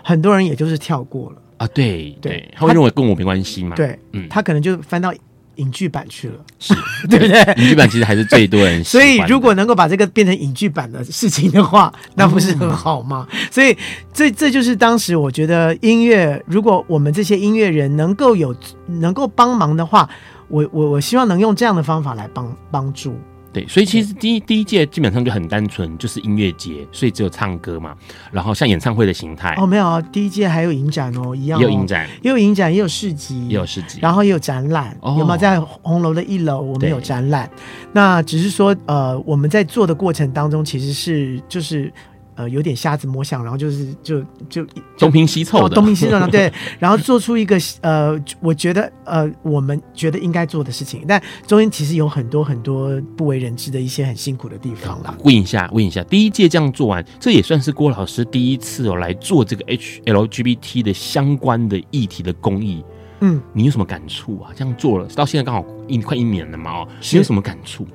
[0.03, 1.67] 很多人也就是跳过了啊。
[1.69, 3.77] 对对，他会认为跟我没关系嘛？
[3.77, 5.13] 对，嗯，他可能就翻到
[5.57, 6.75] 影剧版去了，是
[7.09, 7.55] 对不对？
[7.63, 9.03] 影剧版其实还是最多人喜欢。
[9.05, 13.27] 所以如果能够把这个变成影剧版的事情的话，那不是很好吗？
[13.33, 13.77] 嗯、所以
[14.13, 18.55] 这这就是当时我觉得音乐，如果我们这些音乐人能够有
[18.87, 20.09] 能够帮忙的话，
[20.49, 23.19] 我我我希望能用这样的方法来帮帮助。
[23.55, 27.95] 对，所以其实第一第一届基本上就很单纯，就是音乐节，所以只有唱歌嘛，
[28.33, 29.55] 然后像演唱会的形态。
[29.57, 37.49] 哦，没有，第一届还有影展哦，一样、哦，也有影展，也有影展，也有市集，也有市集，然后也有展览，哦、有没有在红楼的一楼我们有展览？
[37.93, 41.93] 那只是说，呃，我们在做的过程当中，其实是就是。
[42.37, 44.67] 呃，有点瞎子摸象，然后就是就就
[44.99, 55.17] 东拼西凑的，东拼西凑的，对， 然后做出一个呃，我觉得呃，我们觉得应该做的事情，但中间其实有很多很多不为人知的一些很辛苦的地方啦。
[55.23, 62.85] 问一下，问一下，第一届这样做完，这也算是郭老师第一次哦来做这个 H LGBT 的相关的议题的公益。
[63.21, 64.51] 嗯，你有什么感触啊？
[64.57, 66.81] 这样做了到现在刚好一快一年了嘛？
[66.81, 67.87] 哦，你有什么感触？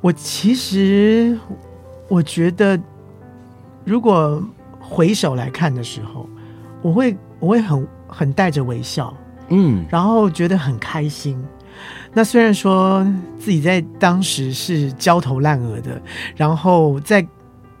[0.00, 1.38] 我其实
[2.08, 2.76] 我觉得。
[3.84, 4.42] 如果
[4.80, 6.28] 回首来看的时候，
[6.82, 9.14] 我会我会很很带着微笑，
[9.48, 11.42] 嗯，然后觉得很开心。
[12.12, 13.04] 那虽然说
[13.38, 16.00] 自己在当时是焦头烂额的，
[16.36, 17.26] 然后在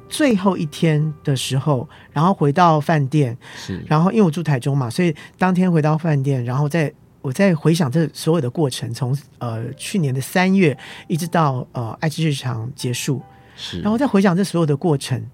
[0.08, 13.22] 最后一天的时候，然后回到饭店，是，然后因为我住台中嘛，所以当天回到饭店，然后在我在回想这所有的过程，从呃去年的三月一直到呃爱之日常结束，
[13.56, 15.24] 是，然后再回想这所有的过程。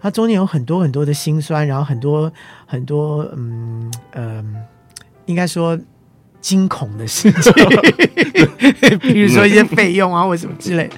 [0.00, 2.32] 它中间有很多很多的辛酸，然后很多
[2.66, 4.44] 很多嗯呃，
[5.26, 5.78] 应该说
[6.40, 7.52] 惊恐的事情，
[9.00, 10.88] 比如说一些费用啊或什么之类。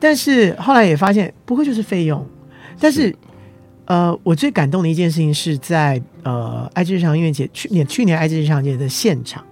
[0.00, 2.26] 但是后来也发现，不过就是费用。
[2.80, 3.14] 但是
[3.84, 9.44] 呃，我最感动的一件事情是在呃爱之日常音乐节去年去年爱之日常节的现场，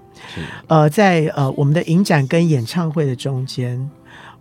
[0.66, 3.88] 呃，在呃我们的影展跟演唱会的中间，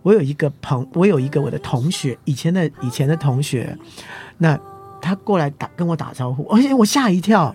[0.02, 3.76] 我有一个朋，我有一个我的同学，以前的以前的同学。
[4.38, 4.58] 那
[5.00, 7.54] 他过来打跟我打招呼，而且我吓一跳。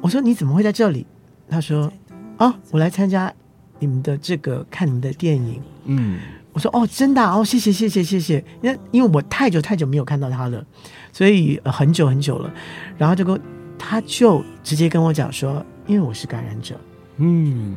[0.00, 1.06] 我说你怎么会在这里？
[1.48, 1.90] 他说
[2.36, 3.32] 啊，我来参加
[3.78, 5.62] 你们的这个看你们的电影。
[5.86, 6.18] 嗯，
[6.52, 8.44] 我说哦，真的哦，谢谢谢谢谢谢。
[8.62, 10.64] 因为因为我太久太久没有看到他了，
[11.12, 12.52] 所以很久很久了。
[12.98, 13.40] 然后就跟
[13.78, 16.78] 他就直接跟我讲说，因为我是感染者。
[17.16, 17.76] 嗯，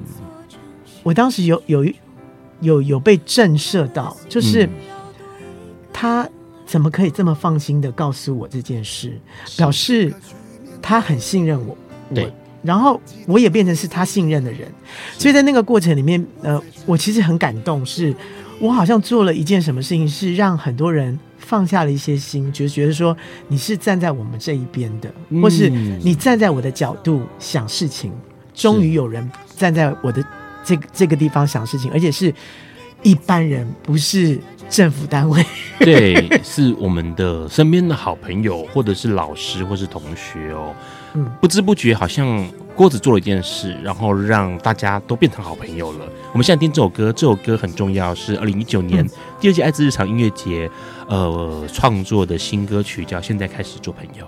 [1.03, 1.85] 我当时有有
[2.61, 4.69] 有有被震慑到，就是
[5.91, 6.27] 他。
[6.69, 9.17] 怎么可以这么放心的告诉我这件事？
[9.55, 10.13] 表示
[10.81, 11.77] 他很信任我，
[12.13, 12.29] 对，
[12.61, 14.69] 然后我也变成是他信任的人，
[15.17, 18.13] 所以在那个过程里面，呃，我其实很感动，是
[18.59, 23.15] 我好像做了一件什么事情，是让很多人放下了一些心，就觉得说
[23.47, 25.09] 你是站在我们这一边的，
[25.41, 28.11] 或是你站在我的角度想事情，
[28.53, 30.21] 终于有人站在我的
[30.67, 32.33] 这个这个地方想事情，而且是
[33.01, 34.37] 一般人，不是。
[34.69, 35.41] 政府单位
[35.79, 40.75] 对，是我们的身边的好朋友，或者是老师，或是同学哦。
[41.13, 46.05] 嗯，不知不觉好像郭子做了一件事，然后让大家都变成好朋友了。
[46.33, 49.07] 我们现在听这首歌，这首歌很重要，是二零一九年
[49.39, 50.69] 第二届爱之日常音乐节
[51.07, 54.25] 呃创作的新歌曲，叫《现在开始做朋友》。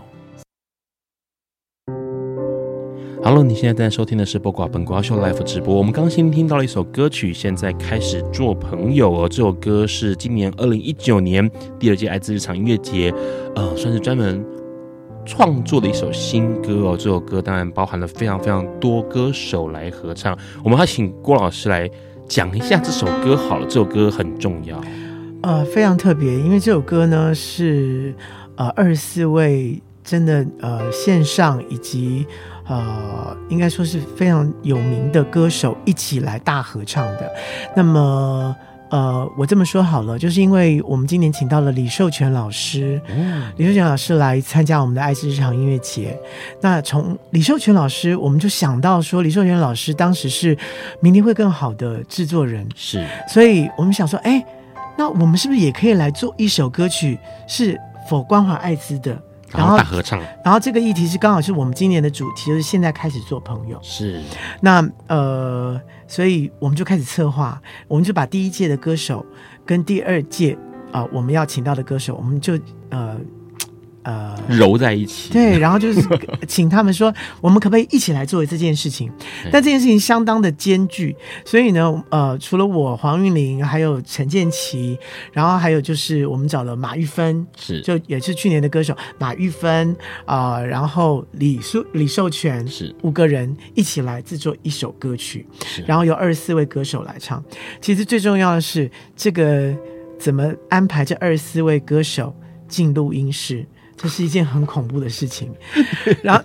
[3.30, 5.76] Hello，你现在在收听的是播挂本瓜秀 Live 直播。
[5.76, 9.30] 我们刚先听到了一首歌曲，现在开始做朋友哦。
[9.30, 13.14] 这首歌是今年二零一九年第二届爱之日常音乐节，
[13.56, 14.44] 呃，算是专门
[15.28, 16.98] 创作的一首新歌哦。
[16.98, 20.36] 这首歌当然包含了非常非常多歌手来合唱。
[20.64, 21.88] 我们要请郭老师来
[22.28, 23.68] 讲一下这首歌好了。
[23.68, 24.82] 这首歌很重要，
[25.44, 28.12] 呃，非常特别，因为这首歌呢是
[28.56, 32.26] 呃二十四位真的呃线上以及。
[32.72, 37.28] 呃，应该说是非常有名的歌手一起来大合唱的。
[37.76, 38.56] 那么，
[38.92, 46.16] 呃，我这么说好了，就是因为我们今年请到了李寿全老师，嗯、李寿全老师来参加我们的爱之日常音乐节。
[46.62, 50.56] 那从李寿全老师，我们就想到说，李寿全老师当时是
[51.02, 54.46] 明天会更好的制作人，是，所以我们想说，哎，
[54.96, 57.18] 那我们是不是也可以来做一首歌曲，
[57.48, 57.76] 是
[58.08, 59.20] 否关怀艾滋的？
[59.52, 63.80] 然后大合唱，然后这个议题是刚好是我们今年的主题，就是现在开始做朋友。
[63.82, 64.22] 是，
[64.62, 69.26] 那呃，所以我们就开始策划，我们就把第一届的歌手
[69.66, 70.54] 跟第二届
[70.92, 72.58] 啊、呃、我们要请到的歌手，我们就
[72.90, 73.18] 呃。
[74.04, 76.02] 呃，揉在一起，对，然后就是
[76.48, 79.12] 请他们说，我们可不可以一起来做这件事情？
[79.52, 84.98] 但这件事情相当的艰巨，所以呢，呃，除了我黄韵玲，还有陈建奇，
[85.34, 97.44] 然后还有就是我们找了马玉芬，是，就也是去年的歌手马玉芬啊、呃，然后李寿李寿全是五个人一起来制作一首歌曲，是，然后由二十四位歌手来唱。
[97.82, 99.76] 其实最重要的是这个
[100.18, 102.34] 怎么安排这二十四位歌手
[102.68, 103.66] 进录音室。
[104.02, 105.54] 这是一件很恐怖的事情，
[106.24, 106.42] 然后，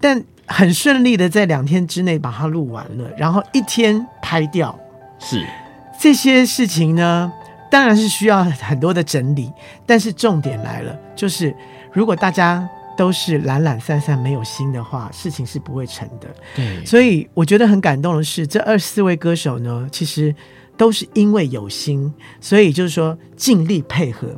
[0.00, 4.78] 但很顺利的在两天之内把它录完了，然后一天拍掉。
[5.18, 5.46] 是，
[6.00, 7.30] 这些事情呢，
[7.70, 9.50] 当然是需要很多的整理，
[9.86, 11.54] 但是重点来了，就是
[11.92, 16.28] 如果大家都是懒懒散散没有心的话，事情是不会成的。
[16.54, 20.34] 对，所以我觉得很感动的是，这二十四位歌手呢，其实
[20.76, 24.28] 都是因为有心，所以就是说尽力配合。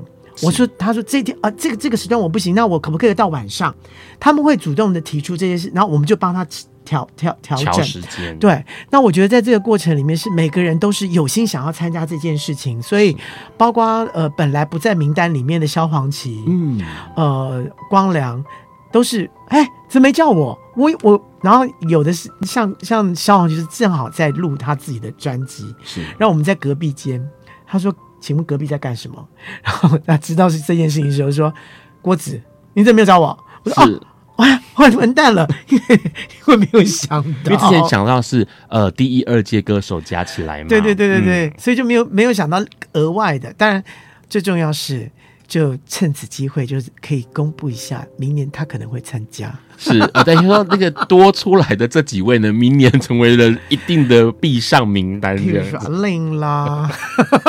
[0.43, 3.75] 我说，他说这天啊，这个这个时段我不行，那我可不可以到晚上？
[4.21, 6.47] 他们会主动的提出这件事，然后我们就帮他
[6.85, 8.39] 调调调整时间。
[8.39, 13.17] 对，那我觉得在这个过程里面，是每个人都是有心想要参加这件事情，所以
[13.57, 16.81] 包括呃本来不在名单里面的萧煌奇，嗯，
[17.17, 18.45] 呃光良，
[18.93, 20.59] 都是哎怎么没叫我？
[20.77, 27.27] 我我然后有的是像像萧煌奇是正好在录他自己的专辑，是，然后我们在隔壁间，
[27.67, 27.95] 他说。
[28.27, 29.25] 请问隔壁在干什么？
[29.63, 31.55] 然后他知道是这件事情的时候说
[32.03, 32.41] ：“郭子，
[32.75, 34.01] 你怎么没有找我？”我说：“哦，
[34.35, 36.01] 完完完蛋了，因 为因
[36.49, 42.61] 为没有想到，因为之前想到是呃第一二届歌手加起来嘛，对对对对对，嗯、所以就没有没有想到
[42.95, 43.53] 额外的。
[43.53, 43.81] 当然，
[44.29, 45.09] 最重要是
[45.47, 55.37] 就趁此机会，就是可以公布一下，明年他可能会参加。”是啊，等于说那个多出来的这几位呢，明年成为了一定的必上名单。
[55.37, 56.91] 比如说令啦，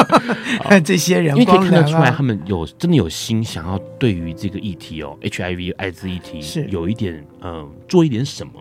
[0.83, 8.53] 这些人，因为可以看得出来，他们有真的有心想要对于这个议题哦，HIV 艾滋议题是有一点嗯、呃，做一点什么。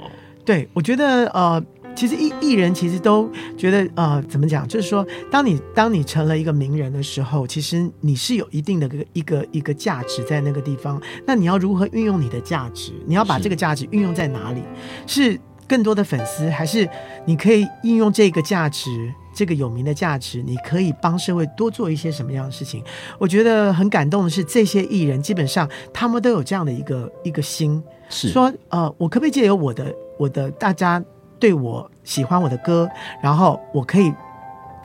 [0.45, 1.63] 对，我觉得呃。
[1.97, 4.69] 其实艺艺人其实都觉得呃，怎么讲？
[4.69, 11.01] 就是说，当你当你成了一个名人的时候，其实你是有一定的个一个一个价值在那个地方。
[11.25, 12.93] 那你要如何运用你的价值？
[13.07, 14.63] 你要把这个价值运用在哪里？
[15.07, 16.87] 是，是更多的粉丝，还是
[17.25, 18.91] 你可以应用这个价值，
[19.35, 20.43] 这个有名的价值？
[20.43, 22.85] 你可以帮社会多做一些什么样的事情？
[23.19, 31.03] 我觉得很感动的是，这些艺人基本上他们都有这样的一个一个心，是说呃，我可不可以借由我的我的大家。
[31.39, 32.89] 对我喜欢我的歌，
[33.23, 34.13] 然后我可以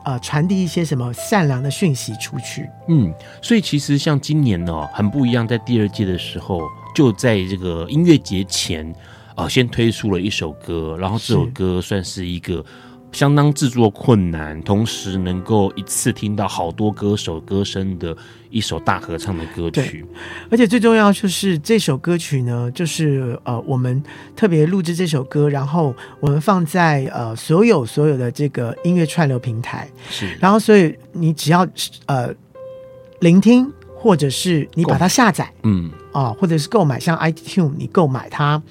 [0.04, 2.68] 呃传递一些什么善良的讯息出去。
[2.88, 6.60] 嗯，所以其实像今年呢，很不一样，在第二届的时候，
[6.94, 8.94] 就在这个音乐节前，
[9.34, 12.64] 呃，先推出了一首歌，然后这首歌算是一个。
[13.12, 18.16] 相当制作困难，同时能够一次听到好多歌手歌声的
[18.50, 20.04] 一首大合唱的歌曲，
[20.50, 24.02] 而且最重要就是这首歌曲呢，就是呃，我们
[24.34, 31.66] 特别录制这首歌，然后我们放在呃所有所有的这个音乐串流平台，是，然后所以你只要
[32.06, 32.34] 呃
[33.20, 35.90] 聆听，或者是你把它下载，嗯。
[36.12, 38.62] 啊、呃，或者是购买，像 iTunes 你购买它，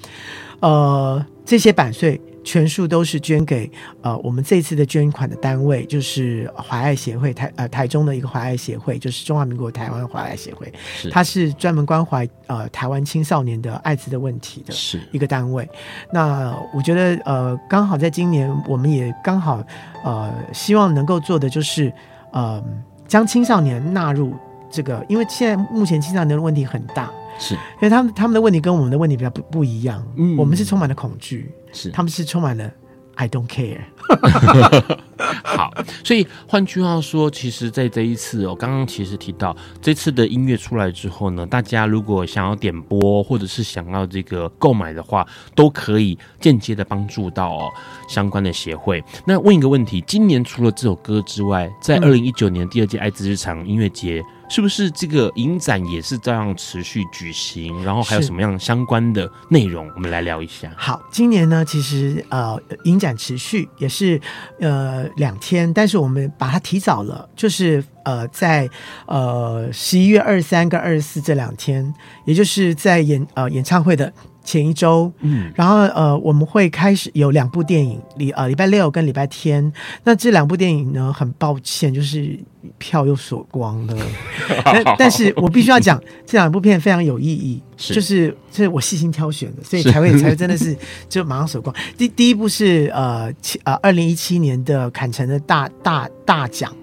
[0.60, 2.20] 呃，这些版税。
[2.44, 11.10] 全数都是捐给呃我们这次的捐款的单位，就是怀爱协会台呃台中的一个怀爱协会，就是中华民国台湾怀爱协会，是。
[11.10, 14.74] 它是专门关怀呃台湾青少年的艾滋的问题的
[15.12, 15.68] 一个单位。
[16.12, 19.64] 那我觉得呃刚好在今年，我们也刚好
[20.04, 21.92] 呃希望能够做的就是
[22.32, 22.62] 呃
[23.06, 24.34] 将青少年纳入
[24.70, 31.50] 这个，因为现在目前青少年的问题很大，是因为他们他们的问题跟我们的问题比较不不一样，嗯，我们是充满了恐惧。
[31.72, 32.70] 是，他们是充满了
[33.14, 33.80] I don't care。
[35.44, 35.70] 好，
[36.04, 47.70] 所以换句话说，其实，在这一次哦，刚刚其实提到这次的音乐出来之后呢，大家如果想要点播或者是想要这个购买的话，都可以间接的帮助到哦
[48.08, 49.02] 相关的协会。
[49.26, 54.22] 那问一个问题，今年除了这首歌之外，在二零一九年第二届爱滋日常音乐节。
[54.52, 57.82] 是不是这个影展也是照样持续举行？
[57.82, 59.90] 然后还有什么样相关的内容？
[59.94, 60.70] 我们来聊一下。
[60.76, 64.20] 好，今年呢，其实呃，影展持续也是
[64.60, 68.68] 呃两天，但是我们把它提早了，就是呃在
[69.06, 71.92] 呃十一月二十三跟二十四这两天，
[72.24, 74.12] 也就是在演呃演唱会的。
[74.44, 79.72] 前一周，嗯，然后呃，我们会开始有两部电影，礼呃礼拜六跟礼拜天。
[80.02, 82.36] 那这两部电影呢，很抱歉，就是
[82.76, 83.96] 票又锁光了。
[84.64, 90.76] 但但是我必须要讲，这两部片非常有意义，是就是这是我细心挑选的，所以才会才会真的是
[91.08, 91.72] 就马上锁光。
[91.96, 96.74] 第第一部是呃七呃二零一七年的坎城的大大大奖。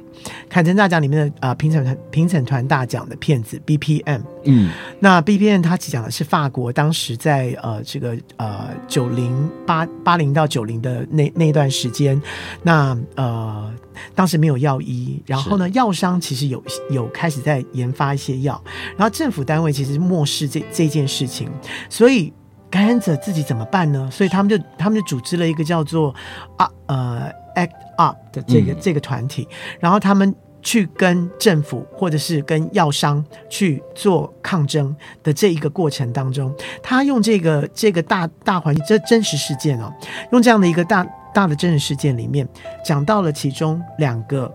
[0.50, 12.22] 坎城大奖里面的呃评审团评审团大奖的片子 BPM，嗯，那 BPM 它讲的是法国当时在呃这个呃九零八八零到九零的那那段时间，
[12.64, 13.74] 那呃
[14.14, 18.62] 当时没有药医，然后呢药商其实有有开始在研发一些药，
[18.98, 21.50] 然后政府单位其实漠视这这件事情，
[21.90, 22.34] 所以
[22.70, 24.10] 感染者自己怎么办呢？
[24.12, 26.14] 所以他们就他们就组织了一个叫做
[26.58, 27.32] 啊呃。
[27.56, 29.48] Act Up 的这个、嗯、这个团体，
[29.80, 39.94] 然后他们去跟政府或者是跟药商去做抗争的这一个过程当中，他用这个这个大大环境，这真实事件哦，
[40.32, 42.48] 用这样的一个大大的真实事件里面，
[42.84, 44.52] 讲到了其中两个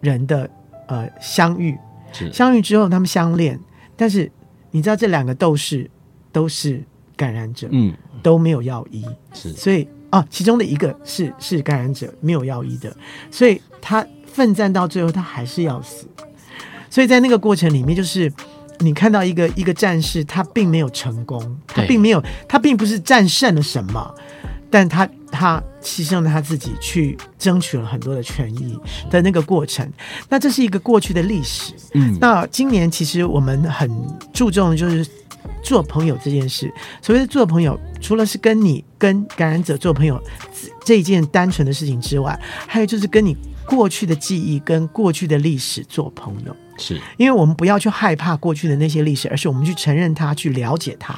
[0.00, 0.50] 人的。
[0.86, 1.78] 呃相遇，
[2.12, 2.30] 是。
[2.30, 3.58] 相遇之后他们相恋，
[3.96, 4.30] 但是
[4.70, 5.90] 你知道这两个斗士
[6.30, 6.84] 都是
[7.16, 7.90] 感染者，嗯，
[8.22, 9.02] 都没有药医，
[9.32, 9.50] 是。
[9.54, 12.96] 所以啊，其中的一个是是感染者，没有药医的，
[13.32, 16.06] 所以他奋战到最后，他还是要死。
[16.88, 18.32] 所以在那个过程里面，就是
[18.78, 24.14] 你看到一个一个战士，他并没有成功，他并没有，他并不是战胜了什么，
[24.70, 28.78] 但他他牺牲了他自己去争取了很多的权益
[29.10, 29.84] 的那个过程。
[30.28, 31.72] 那这是一个过去的历史。
[31.94, 33.90] 嗯，那今年其实我们很
[34.32, 35.04] 注重的就是
[35.62, 36.72] 做朋友这件事。
[37.00, 40.22] 所谓的做朋友，除了是跟你跟感染者做朋友
[40.84, 43.36] 这一件单纯的事情之外，还有就是跟你
[43.66, 46.54] 过去的记忆跟过去的历史做朋友。
[46.76, 51.14] 是，因为我们不要去害怕过去的那些历史，而是我们去承认它，去了解它。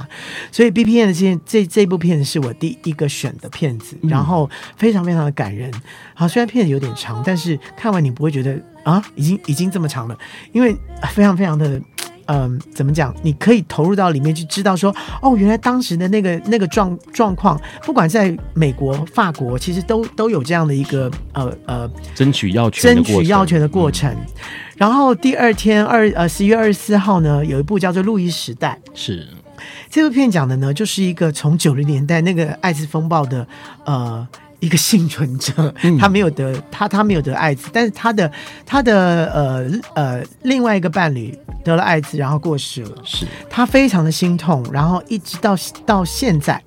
[0.52, 5.72] 所以 B P N 的这这这部片子是我第一个选的片子，然后非常非常的感人。
[6.12, 10.18] 好，虽然片子有点长，但是看完你不会觉得啊，已经已经这么长了，
[10.52, 10.76] 因为
[11.14, 11.80] 非常非常的。
[12.26, 13.14] 嗯，怎么讲？
[13.22, 24.10] 你可以投入到里面去，知道说，哦，原来当时的那个那个状状况，不管在美国、法国，其实都都有这样的一个呃呃 争取要权、争取要权的过程。
[24.10, 24.26] 嗯、
[24.76, 29.26] 然后第二天二呃十一月二十四号呢，有一部叫做《路易时代》，是
[29.88, 33.46] 这部片讲的呢，就是一个从九零年代那个艾滋风暴的
[33.84, 34.26] 呃。
[34.60, 38.30] 一个幸存者，他没有得、嗯、他他没有得艾滋，但是他的
[38.64, 43.26] 他的呃呃另外一个伴侣得了艾滋，然后过世了，是。
[43.50, 45.54] 他非常的心痛，然后一直到
[45.84, 46.62] 到现在，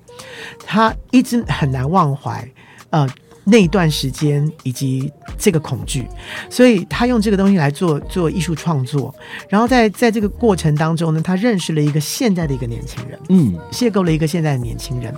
[0.64, 2.48] 他一直很难忘怀
[2.90, 3.08] 呃
[3.42, 6.06] 那一段时间以及这个恐惧，
[6.48, 9.12] 所以他用这个东西来做做艺术创作，
[9.48, 15.12] 然后在在这个过程当中呢，他认识了一个现在的一个年轻人，嗯，邂逅了一个现在的年轻人，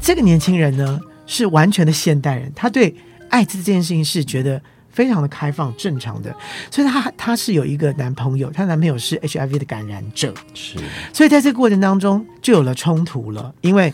[0.00, 0.98] 这个年轻人呢。
[1.28, 2.92] 是完全的现代人，他对
[3.28, 6.34] 艾滋这件事情是觉得非常的开放、正常的，
[6.70, 10.78] 所以他他是有一个男朋友，他男朋友是 HIV 的感染者，是，
[11.12, 13.92] 所以在这个过程当中就有了冲突了，因为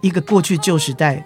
[0.00, 1.22] 一个过去旧时代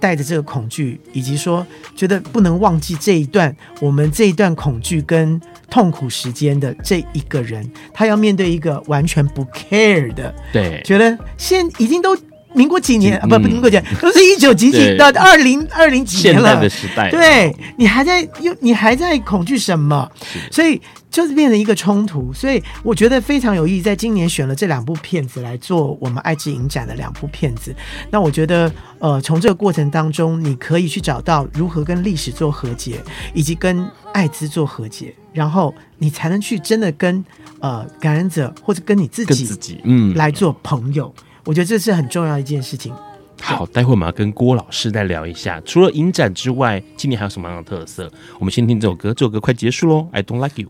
[0.00, 5.40] 带着这个恐惧，以及说觉得不能忘记这一段我们这一段恐惧跟
[5.70, 12.18] 痛苦时间的这一个人，他要面对一个完全不 care 的，对，觉得现已经都。
[12.56, 13.18] 民国几年？
[13.22, 13.84] 嗯、不不，民国几年？
[14.00, 16.60] 都是一九几几到二零二零几年了。
[16.60, 20.10] 的时代，对，你还在又你还在恐惧什么？
[20.50, 20.80] 所以
[21.10, 22.32] 就是变成一个冲突。
[22.32, 27.74] 所以我觉得非常有意义，在今年选了这两部片子来做我们爱之影展的两部片子。
[28.10, 32.98] 那我觉得，呃，从这个过程当中，你可以去找到如何跟历史做和解，
[33.34, 37.22] 以及跟艾滋做和解，然后你才能去真的跟
[37.60, 41.14] 呃感染者或者跟你自己自己嗯来做朋友。
[41.46, 42.92] 我觉得这是很重要一件事情。
[43.40, 48.10] 好，待会我们要跟郭老师再聊一下，除了影展之外，今年还有什么样的特色？
[48.40, 50.08] 我们先听这首歌，这首歌快结束喽。
[50.10, 50.68] I don't like you。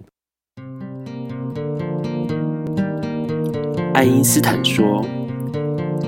[3.94, 5.02] 爱因斯坦说：“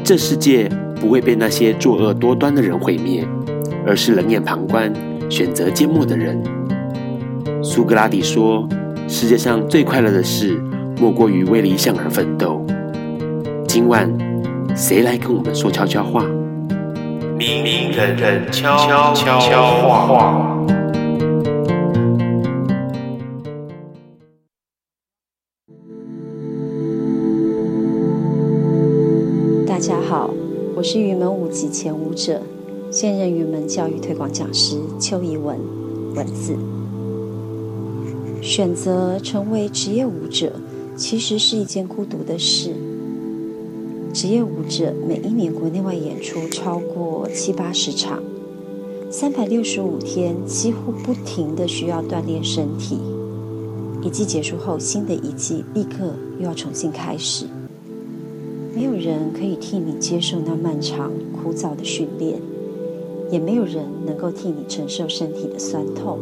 [0.05, 3.27] 这世界不会被那些作恶多端的人毁灭，
[3.87, 4.93] 而是冷眼旁观、
[5.31, 6.43] 选择缄默的人。”
[7.65, 8.69] 苏格拉底说
[9.09, 10.61] ：“世界上最快乐的事，
[11.01, 12.63] 莫过于为理想而奋斗。”
[13.67, 14.11] 今晚，
[14.79, 16.25] 谁来跟我们说悄悄话？
[17.37, 19.13] 明人人悄悄
[19.89, 20.57] 话。
[29.67, 30.31] 大家好，
[30.77, 32.41] 我是云门舞集前舞者，
[32.89, 35.59] 现任云门教育推广讲师邱怡文。
[36.15, 36.57] 文字，
[38.41, 40.53] 选择成为职业舞者，
[40.95, 42.77] 其实是一件孤独的事。
[44.21, 48.21] 职业舞者每一年国内外演出超过七八十场，
[49.13, 52.99] 三百六十五天几乎不停的需要锻炼身体。
[54.03, 57.47] 一季结束后，新的一季立刻又要重新开始。
[58.75, 62.41] 没有人可以替你接受那漫长枯燥的训练，
[63.31, 66.19] 也没有人能够替你承受身体的酸痛。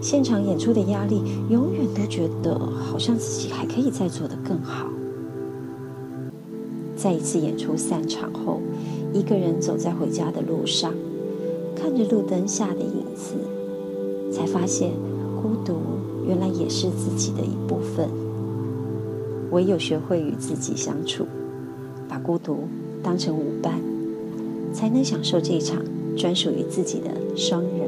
[0.00, 4.88] 现场演出的压力，永远都觉得好像自己还可以再做得更好。
[7.02, 8.60] 在一次演出散场后，
[9.12, 10.94] 一个人走在回家的路上，
[11.74, 13.34] 看着路灯下的影子，
[14.30, 14.92] 才发现
[15.42, 15.74] 孤独
[16.28, 18.08] 原来也是自己的一部分。
[19.50, 21.26] 唯有学会与自己相处，
[22.08, 22.68] 把孤独
[23.02, 23.80] 当成舞伴，
[24.72, 25.82] 才能享受这场
[26.16, 27.81] 专属于自己的双人。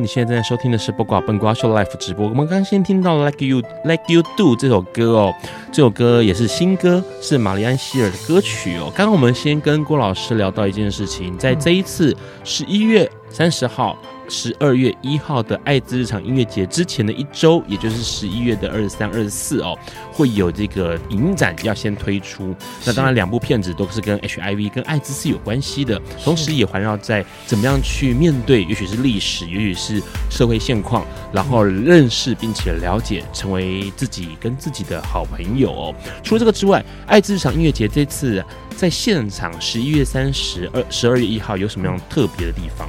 [0.00, 2.26] 你现在正在收听的是《不瓜笨瓜 Show Life》直播。
[2.26, 5.34] 我们刚刚先听到《Like You Like You Do》这首歌哦，
[5.70, 8.90] 这首歌也是新歌，是玛丽安希尔的歌曲哦。
[8.96, 13.96] 刚刚我们先跟郭老师聊到一件事情，在这一次十一月三十号。
[14.32, 19.76] 十二月一号的艾滋日常音乐节之前的一周，也就是十一月的二十三、二十四哦，
[20.12, 22.54] 会有这个影展要先推出。
[22.84, 30.00] 那当然，两部片子都是跟 HIV 跟艾滋是有关系的，同时也环绕在怎么样去面对，也许是历史，也许是
[30.30, 35.94] 社会现况，然后认识并且了解，成为自己跟自己的好朋友哦。
[36.22, 38.44] 除了这个之外，艾滋日常音乐节这次
[38.76, 42.88] 在现场十一月三十二、十二月一号有什么样特别的地方？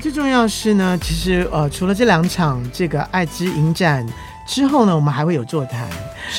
[0.00, 4.06] 最重要是呢，其实呃，除了这两场这个爱之影展
[4.46, 5.88] 之后呢，我们还会有座谈，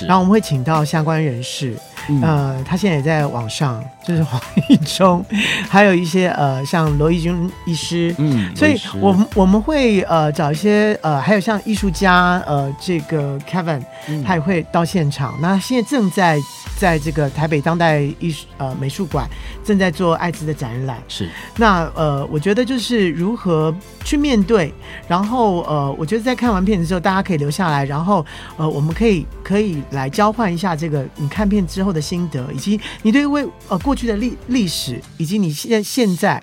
[0.07, 1.76] 然后我们会请到相关人士，
[2.07, 5.24] 嗯、呃，他现在也在网上，就是黄义中，
[5.68, 13.84] 还有一些呃，像罗义军医师，嗯，所以我们我们会呃找一些呃，还有像艺术家呃，这个 Kevin，
[14.26, 15.34] 他也会到现场。
[15.36, 16.39] 嗯、那现在正在。
[16.80, 19.30] 在这个台北当代艺术呃美术馆
[19.65, 23.75] 正在做艾滋的展览，是那呃，我觉得就是如何
[24.05, 24.73] 去面对，
[25.05, 28.25] 然后呃，我觉得在看完片子之后，大家可以留下来，然后
[28.55, 36.41] 呃，我们可以可以来交换一下这个你看片之后的心得，以及你对为呃过去的历历史，以及你现在现在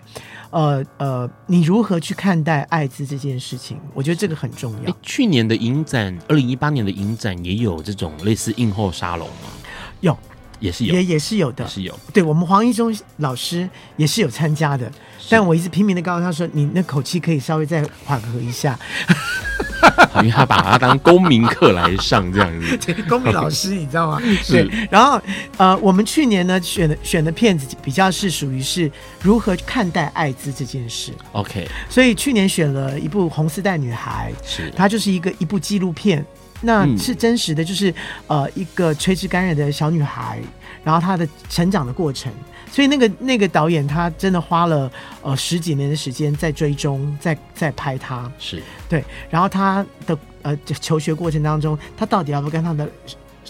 [0.50, 4.94] 呃呃，你如何去看待艾滋这件事情，我觉得这个很重要。
[5.02, 9.48] 去年的影展，二零一八年的影展也有这种类似映后沙龙吗？
[10.00, 10.16] 有，
[10.60, 11.98] 也是有，也也是有的，是有。
[12.12, 14.90] 对，我们黄一中老师也是有参加的，
[15.28, 18.78] 但我一直拼命的告诉他说：“你那口气可以稍微再缓和一下。
[20.16, 24.20] ”因为他把他当公民课来上这样子， 公民老师你知道吗？
[24.48, 24.66] 对。
[24.90, 25.20] 然后
[25.58, 28.90] 呃，我们去年呢选的选的片子比较是属于是
[29.20, 31.12] 如何看待艾滋这件事。
[31.32, 36.24] OK，所以去年选了一部《红丝带女孩》，是它就是一个一部纪录片。
[36.62, 37.92] 那是真实的，就是
[38.26, 40.40] 呃，一个垂直感染的小女孩，
[40.82, 42.32] 然后她的成长的过程。
[42.70, 44.90] 所以那个那个导演他真的花了
[45.22, 48.30] 呃十几年的时间在追踪，在在拍她。
[48.38, 49.04] 是对。
[49.30, 52.86] 然后他的呃求学过程当中，他到底要不要跟他的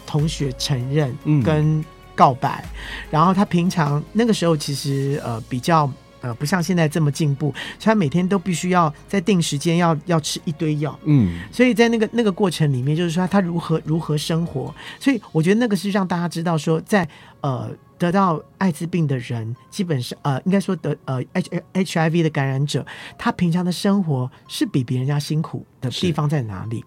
[0.06, 1.84] 同学承认跟
[2.14, 2.62] 告白？
[2.64, 2.70] 嗯、
[3.10, 5.90] 然后他平常那个时候其实呃比较。
[6.26, 17.08] 呃，不像现在这么进步，所以他每天都必须要在定时间要要吃一堆药，嗯，所以在那个那个过程里面，就是说他如何如何生活，所以我觉得那个是让大家知道说，在
[17.42, 22.84] 呃得到艾滋病的人，基本上呃应该说得呃 H H I V 的感染者，
[23.16, 26.84] 他平常的生活是比别人家辛苦的地方在哪里？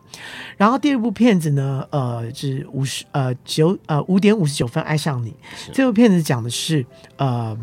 [0.57, 5.33] 然后第二部片子呢，呃是五十呃九呃五点五十九分爱上你，
[5.71, 6.85] 这部片子讲的是
[7.15, 7.57] 呃。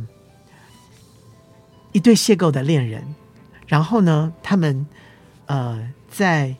[1.96, 3.02] 一对邂逅的恋人，
[3.66, 4.86] 然后呢，他们
[5.46, 6.54] 呃，在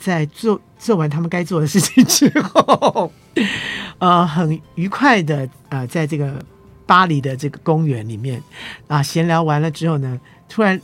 [0.00, 3.12] 在做做完他们该做的事情之后，
[4.00, 6.42] 呃，很愉快的呃，在这个
[6.86, 8.40] 巴黎的这个公园里面
[8.86, 10.18] 啊、呃，闲聊完了之后呢，
[10.48, 10.80] 突然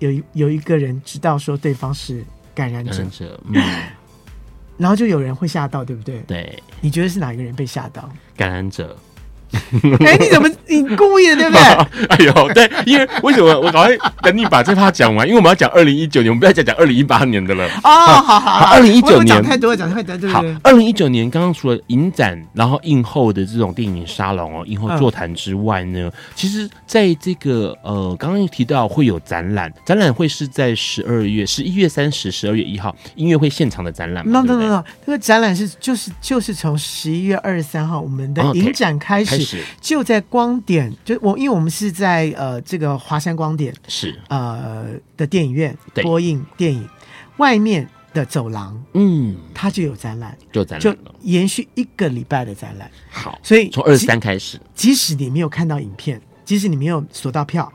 [0.00, 3.62] 有一有一个人知道说对方是感染者，嗯、
[4.76, 6.18] 然后就有人会吓到，对不对？
[6.26, 8.10] 对，你觉得是哪一个人被吓到？
[8.36, 8.98] 感染者。
[10.04, 11.62] 哎，你怎么你故意的对不对？
[12.08, 15.26] 哎呦，对，因为为什么我赶快等你把这趴讲完？
[15.26, 17.64] 因为我们要讲二零一九年，我们不要讲讲二零一八年的了。
[17.82, 20.28] 哦，好好好，二零一九年讲太多，讲太多？
[20.30, 34.24] 好，二零一九年刚刚除了影展，然后映后的这种电影沙龙哦，映后座谈之外呢，嗯、其实在这个呃，刚刚提到会有展览，展览会是在十二月十一月三十、十二月一号音乐会现场的展览。
[34.30, 39.39] No no no no，这个展览是就是就是从十一月二十三号我们的影展开始。
[39.80, 44.18] 就在光点，就我，因为我们是在呃这个华山光点是。
[44.28, 44.86] 呃
[45.16, 46.88] 的电影院播映电影，
[47.36, 52.90] 外面的走廊，嗯，它就有展览，就展览，就延续一个礼拜的展览。
[53.10, 57.70] 好，所以从二十三开始，即使你没有看到影片，即使你没有锁到票。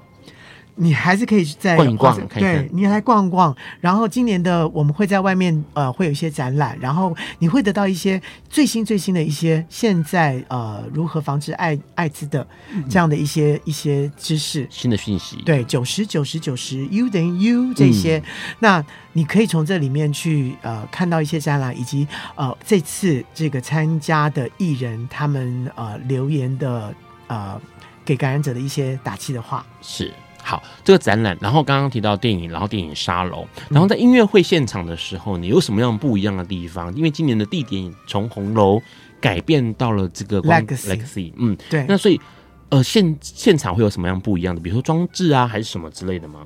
[0.78, 3.56] 你还是可以在逛一逛，看看对，你来逛逛。
[3.80, 12.46] 然后今年的我们会在外面呃会有一些展览，然后你会得到一些最新最新的一些现在呃如何防治艾艾滋的
[12.90, 15.38] 这样的一些、嗯、一些知识，新的讯息。
[15.46, 18.24] 对，九十九十九十 U 等于 U 这些，嗯、
[18.60, 22.06] 那你可以从这里面去呃看到一些展览，以及
[22.36, 26.94] 呃这次这个参加的艺人他们呃留言的
[27.28, 27.60] 呃
[28.04, 30.12] 给感染者的一些打气的话是。
[30.48, 36.96] 好，这个展览，然后刚刚提到电影，然后电影沙龙，然后在音乐会现场的时候，你有什么样不一样的地方？
[36.96, 38.80] 因为今年的地点从红楼
[39.20, 41.84] 改变到了这个 Legacy，, 嗯，对。
[41.90, 42.22] 那所以，
[42.70, 44.62] 呃，现现场会有什么样不一样的？
[44.62, 46.42] 比如说装置啊，还是什么之类的吗？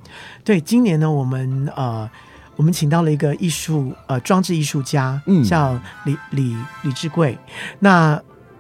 [0.46, 2.10] 对，今年呢，我们呃
[2.56, 7.38] 我们请到了一个艺术呃装置艺术家，嗯，叫李李李志贵，
[7.80, 8.18] 那。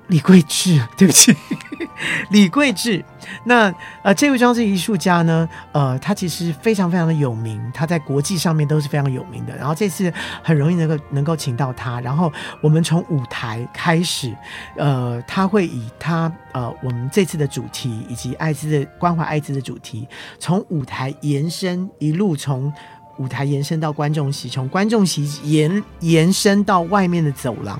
[0.09, 1.35] 李桂志，对不起，
[2.29, 3.03] 李桂志。
[3.45, 9.55] 那呃，这位装置艺术家呢，呃，他其实非常非常的有名，他在国际上面都是非常有名的。
[9.55, 10.11] 然后这次
[10.43, 14.35] 很容易能够能够请到他，然后我们从舞台开始，
[14.77, 20.07] 呃，他会以他呃我们这次的主题以及艾滋的关怀艾滋的主题，
[20.39, 22.73] 从舞台延伸一路从。
[23.17, 27.77] 舞台延伸到观众席，从观众席延延伸到外面的走廊，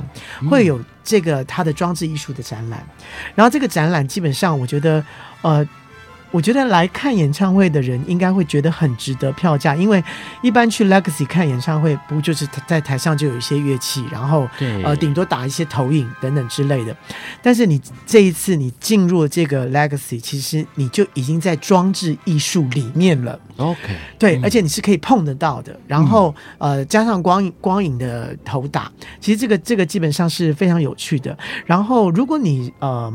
[0.49, 0.77] 会有
[1.10, 2.86] 这个他的装置艺术的展览。
[3.34, 5.03] 然后这个展览基本上，我觉得，
[5.41, 5.68] 呃。
[6.32, 10.03] 我觉得来看演唱会的人应该会觉得很值得票价，因为
[10.41, 14.47] 一般去 Legacy 看演唱会，不就是在台上就有一些乐器，然后
[14.84, 16.95] 呃顶多打一些投影等等之类的。
[17.41, 23.39] 但是你这一次你进入了这个 Legacy，其实你就已经在装置艺术里面了。
[23.57, 23.80] OK，
[24.17, 25.77] 对，嗯、而且你是可以碰得到的。
[25.88, 31.38] 然后呃加上光影光影的投打，其实这个这个基本上是非常有趣的。
[31.65, 33.11] 然后如果你呃。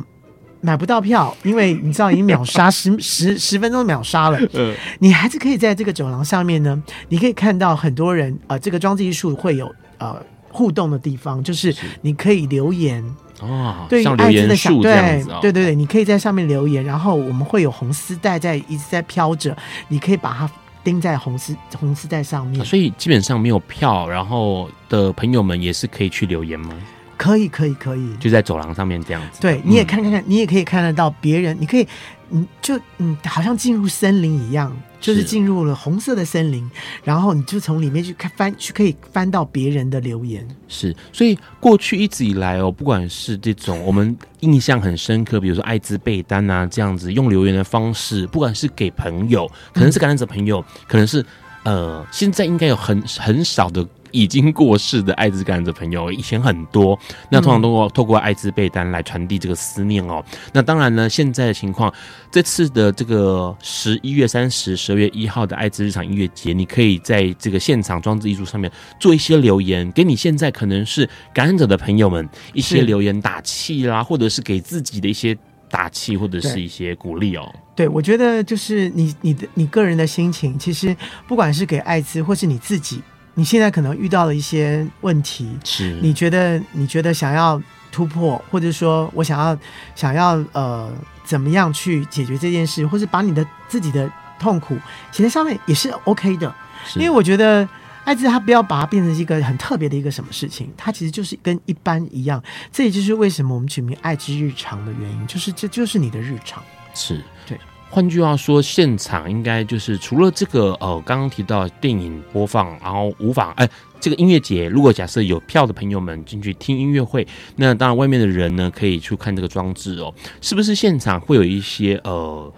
[0.65, 4.39] 买不到票，因为你知道已经秒杀 十十十分钟秒杀了。
[4.55, 10.17] 嗯，你还是可以在这个走廊上面呢，你可以看到很多人呃，这个装置艺术会有呃
[10.49, 13.05] 互动的地方，就是你可以留言
[13.41, 19.55] 哦，对于艾滋的想对对对对，你可以在上面留言，然后我们会有红丝带在一直在飘着，
[19.89, 20.51] 你可以把它
[20.83, 22.65] 钉在红丝红丝带上面。
[22.65, 26.71] 所以基本上没有票，然后的朋友们也是可以去留言吗？
[27.17, 29.41] 可以，可以，可以，就在走廊上面这样子。
[29.41, 31.87] 对，你也看看看，嗯、你也可以看得到别人，你可以，
[32.29, 36.69] 你就嗯，好像进入森林一样，就是进入了红色的森林，
[37.03, 40.47] 然后你就从里面去看翻，去可以翻到别人的留言。
[40.69, 51.25] 是，所以过去一直以来哦，不管是这种我们印象很深刻，比如说艾滋被单啊这样子，用留言的方式，不管是给朋友，可能是感染者朋友，嗯、可能是
[51.65, 53.87] 呃，现在应该有很很少的。
[54.15, 56.97] 已经过世的艾滋感染者朋友，以前很多，
[57.29, 60.25] 那通常通过透过艾滋被单来传递这个思念哦。
[60.53, 61.93] 那当然呢，现在的情况，
[62.31, 75.37] 这次的这个十一月三十、十二月一号的艾滋日常音乐节，你可以在这个现场装置艺术上面做一些留言，给你现在可能是感染者的朋友们一些留言打气啦，或者是给自己的一些
[75.69, 77.53] 打气或者是一些鼓励哦。
[77.75, 80.97] 对，我觉得就是你你的你个人的心情，其实
[81.27, 83.03] 不管是给艾滋或是你自己。
[83.35, 85.99] 你现在可能遇到了一些问题，是。
[86.01, 87.61] 你觉得你觉得想要
[87.91, 89.59] 突破，或者说我想要
[89.95, 90.93] 想要呃
[91.25, 94.77] 怎么样去解决这件事，或是把你的自己的痛苦
[95.11, 96.55] 写在上面也是 OK 的，
[96.97, 97.69] 因为我觉得
[98.05, 106.63] 艾滋它不要把它变成一个很特别的一个什么事情，它其实就是跟一般一样，这也就是为什么我们取名艾滋日常的原因，就是这就是你的日常，
[106.95, 107.23] 是。
[107.47, 107.59] 对。
[107.95, 113.71] 换句话说，现场应该就是除了这个呃，刚刚提到电影播放，然后无法哎，
[114.01, 117.25] 这个音乐节，如果假设有票的朋友们进去听音乐会，
[117.55, 122.53] 那当然外面的人呢可以去看这个装置哦，是不是现场会有一些呃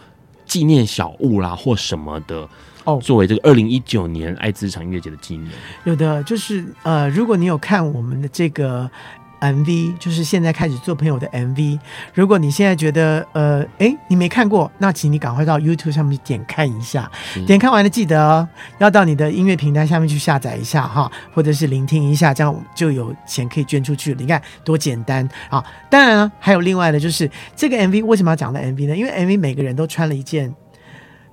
[0.47, 2.49] 纪念小物啦或什么的
[2.84, 5.53] 哦，作为这个二零一九年爱滋场音乐节的纪念？
[5.84, 8.91] 有的，就是呃，如果你有看我们的这个。
[9.41, 11.78] MV 就是现在开始做朋友的 MV。
[12.14, 17.11] 如果你现在觉得呃，哎，你没看过，那请你赶快到 YouTube 上面点看一下。
[17.37, 24.20] 嗯、点看完了，记得哦，要到你的音乐平台下面去下载一下哈，或者是聆听一下，这样就有钱可以捐出去了。
[24.20, 25.64] 你看多简单啊！
[25.91, 28.97] 当然了，还有另外的，就是这个 MV 为什么要讲到 MV 呢？
[28.97, 30.55] 因为 MV 每个人都穿了一件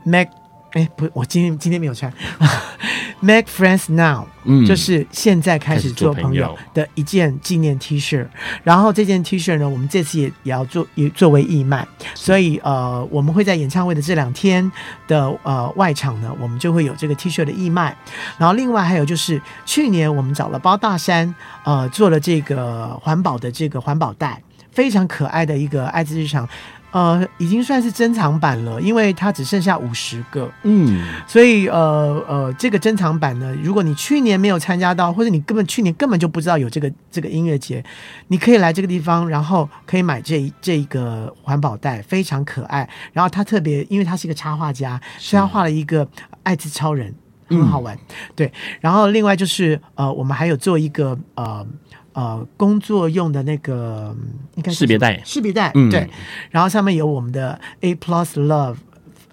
[0.04, 0.28] Mac。
[0.74, 2.12] 哎，不，我今天今天没有穿。
[3.22, 8.28] Make friends now，嗯，就是现在开始做朋友的一件纪念 T 恤。
[8.64, 11.88] 然后这件 T 恤呢，我们这次也也要做，也作为义卖。
[12.16, 14.70] 所以呃，我们会在演唱会的这两天
[15.08, 17.96] 的呃外场呢，我们就会有这个 T 恤的义卖。
[18.38, 26.50] 然后另外还有就是，去年我们找了包大山，呃，做了这个环保的这个环保袋，非常可爱的一个爱之日常。
[26.94, 37.84] 呃，已经算是珍藏版了，因为它只剩下五十个，嗯，所以呃呃，这个珍藏版呢，如果你去年没有参加到，或者你根本去年根本就不知道有这个这个音乐节，
[38.28, 42.88] 你可以来这个地方，然后可以买这这一个环保袋，非常可爱。
[43.12, 46.08] 然后他特别，因为他是一个插画家，所以他画了一个
[46.44, 47.12] 艾滋超人，
[47.48, 48.00] 很好玩，嗯。
[48.36, 51.66] 对，然后另外就是呃，我们还有做一个呃。
[52.14, 54.16] 呃，工作用的那个
[54.54, 56.08] 应该是识别带，识别带，嗯，对。
[56.52, 58.76] 然后上面有我们的 A Plus Love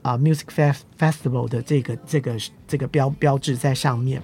[0.00, 2.34] 啊、呃、Music Festival 的这个这个
[2.66, 4.22] 这个标标志在上面。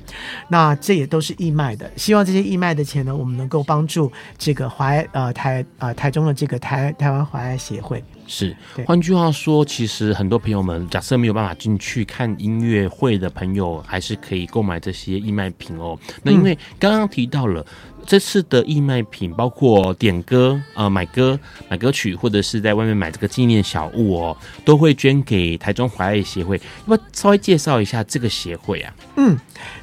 [0.48, 8.02] 那这也都是义卖的，希望这些义卖的钱呢，我们能够帮助这个怀呃台呃台中的这个台台湾华爱协会。
[8.26, 15.96] 是，换句话说，其实很多朋友们假设没有办法进去看音乐会的朋友，还是可以购买这些义卖品哦。
[16.22, 17.64] 那因为刚刚提到了。
[18.06, 21.38] 这次的义卖品包括点歌、呃买歌、
[21.68, 26.56] 买歌曲，或者是在外面买这个纪念小物哦，都会捐给台中怀爱协会。
[26.56, 28.94] 要不要稍微介绍一下这个协会啊？
[29.16, 29.36] 嗯，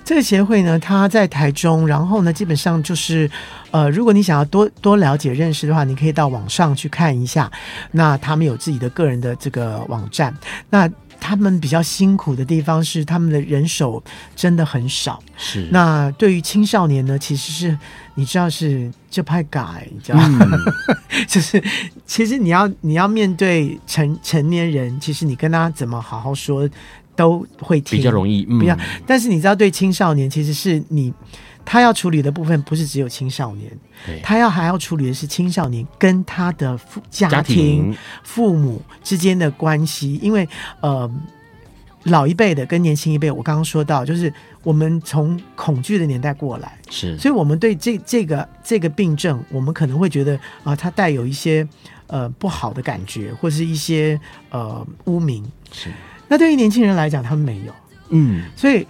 [0.05, 3.29] 这个协会呢，它在台中，然后呢，基本上就是，
[3.71, 7.51] 呃，如果你想要多多了解认识的话，你可以到网上去看一下。
[7.91, 10.33] 那他们有自己的个人的这个网站。
[10.69, 10.89] 那
[11.25, 14.03] 他们比较辛苦的地方是，他们的人手
[14.35, 15.23] 真的很少。
[15.37, 15.69] 是。
[15.71, 17.77] 那对于青少年呢，其实是
[18.15, 20.39] 你知道是就派改，你知道吗？
[20.51, 21.63] 嗯、 就是
[22.05, 26.69] 其实你要你要面对成成年人，其实你跟他怎么好好说
[27.15, 28.45] 都会听，比较容易。
[28.49, 31.13] 嗯、比较，但是你知道，对青少年，其实是你。
[31.65, 33.71] 他要处理的部分不是只有青少年，
[34.21, 40.47] 他要还要处理的是青少年跟他的父家庭、父母之间的关系，因为
[40.81, 41.09] 呃，
[42.03, 51.67] 老一辈的跟年轻一辈，我刚刚说到，就是我们从恐惧的年代过来，是，所以我们对这这个这个病症，我们可能会觉得啊、呃，它带有一些
[52.07, 55.43] 呃不好的感觉，或是一些呃污名。
[55.71, 55.89] 是，
[56.27, 57.73] 那对于年轻人来讲，他们没有，
[58.09, 58.85] 嗯，所以。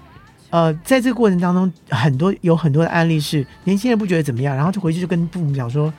[0.54, 5.92] 呃，在这个过程当中，很多有很多的案例是年轻人不觉得怎么样，然后就回去就跟父母讲说：“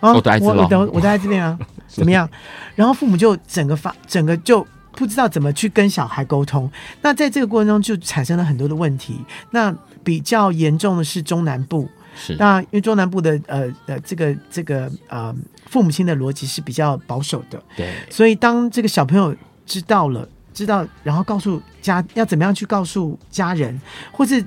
[0.00, 1.58] 啊，我我我在这边啊，
[1.88, 2.28] 怎么样？”
[2.76, 6.70] 然后父母就整个发整个就不知道怎么去跟小孩沟通。
[7.00, 9.16] 那在这个过程中就产生了很多的问题。
[9.52, 15.34] 那比较严重的是中南部，是那因为中南部的呃呃这个这个呃
[15.70, 19.34] 父母亲的逻辑是比较保守的，对，所以当这个小朋友
[19.64, 20.28] 知道了。
[20.54, 23.80] 知道，然后告诉家要怎么样去告诉家人，
[24.10, 24.44] 或是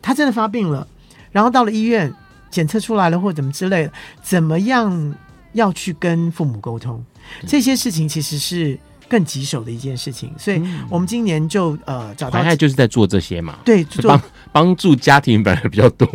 [0.00, 0.86] 他真的发病了，
[1.30, 2.12] 然后到了医院
[2.50, 3.92] 检测出来了，或者怎么之类的，
[4.22, 5.14] 怎么样
[5.52, 7.04] 要去跟父母沟通？
[7.46, 8.78] 这些事情其实是
[9.08, 16.08] 更棘手的一件事情，所以我们今年就呃找到，大概就是在做这些嘛，对，帮帮助家庭本来比较多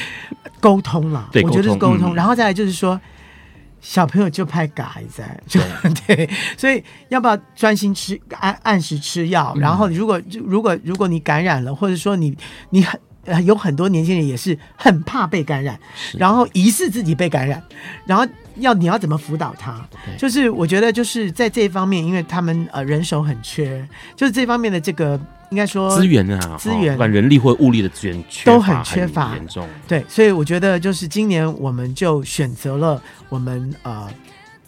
[0.60, 3.00] 沟通了，对，我觉得是沟通，嗯、然后再来就是说。
[3.80, 5.60] 小朋友就拍嘎在，就
[6.06, 9.54] 对，所以要不要专心吃按按时吃药？
[9.58, 12.36] 然后如果如果如果你感染了，或者说你
[12.70, 12.84] 你
[13.24, 15.78] 很有很多年轻人也是很怕被感染，
[16.16, 17.62] 然后疑似自己被感染，
[18.04, 18.26] 然后
[18.56, 19.86] 要你要怎么辅导他？
[20.16, 25.20] 就是我觉得就是在这一方面，因为他们呃人手很缺，就是这方面的这个。
[25.50, 29.66] 应该说资源啊，资源，不管人力或物力的资源都很缺乏，严重。
[29.86, 34.08] 对，所以我觉得就是今年我们就选择了我们呃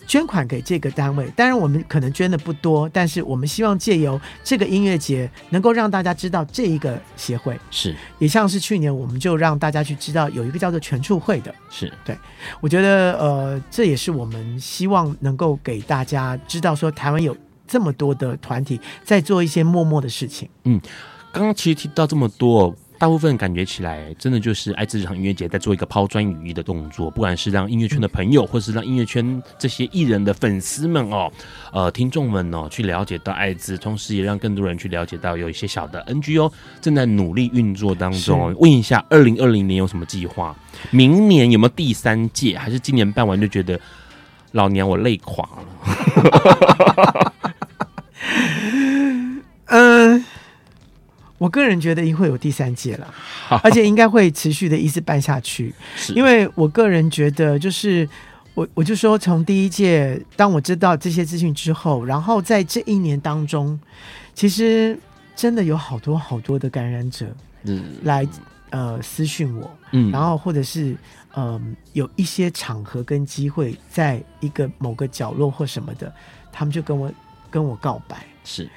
[0.07, 1.31] 捐款给这个单位。
[1.37, 7.95] 当然我们可能捐的不多，但是我们希望借由这个音乐节，能够让大家知道这一个协会是。
[8.19, 12.17] 也像是去年我们就让大家去知道有一个叫做全处会的，是对。
[12.61, 17.37] 我觉得呃这也是我们希望能够给大家知道说台湾有。
[17.71, 20.49] 这么多的团体在做一些默默的事情。
[20.65, 20.81] 嗯，
[21.33, 31.33] 刚刚其实提到这么多，大部分感觉起来真的就是爱滋日常音乐节在做一个抛砖引玉的动作，不管是让音乐圈的朋友，或是让音乐圈这些艺人的粉丝们哦，
[31.73, 38.53] 呃，听众们哦，去了解到爱滋，同时也让更多人去了解到有一些小的 NGO 正在努力运作当中。
[38.59, 40.55] 问一下，二零二零年有什么计划？
[40.91, 42.59] 明年有没有第三届？
[42.59, 43.81] 还是今年办完就觉得
[44.53, 47.33] 老娘我累垮了？
[49.71, 50.25] 嗯，
[51.39, 53.15] 我个人觉得会有第三届了，
[53.63, 55.75] 而且应该会持续的一直办下去。
[56.15, 58.09] 因为我个人觉得，就是
[58.55, 63.79] 我我就说，从第一届，当我知道这些资讯之后，然后在这一年当中，
[64.35, 64.99] 其实
[65.37, 67.27] 真的有好多好多的感染者，
[67.63, 68.27] 嗯来
[68.71, 70.97] 呃私讯我，嗯，然后或者是
[71.37, 71.63] 嗯、呃、
[71.93, 76.13] 有一些场合跟机会，在一个某个角落或什么的，
[76.53, 77.13] 他们就跟我
[77.49, 78.69] 跟我告白，是。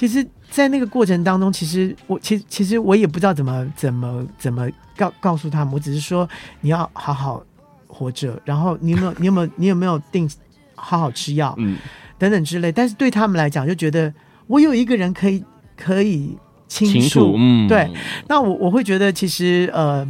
[0.00, 6.26] 其实，在那个过程当中，其实我其实其实我也不知道怎么怎么怎么告告诉他们，我只是说
[6.62, 7.44] 你要好好
[7.86, 10.26] 活着，然后你有没有 你有没有你有没有定
[10.74, 11.76] 好好吃药，嗯，
[12.16, 12.72] 等等之类。
[12.72, 14.10] 但是对他们来讲，就觉得
[14.46, 15.44] 我有一个人可以
[15.76, 16.34] 可以
[16.66, 17.86] 倾诉，嗯，对。
[18.26, 20.08] 那我我会觉得，其实呃。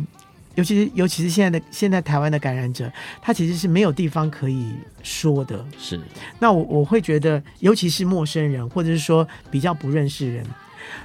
[0.60, 2.92] 尤其是尤其是现在的现在台湾的感染者，
[3.22, 5.64] 他其实是没有地方可以说的。
[5.78, 5.98] 是，
[6.38, 10.44] 那我我会觉得，尤其是陌生人，或者是说比较不认识人，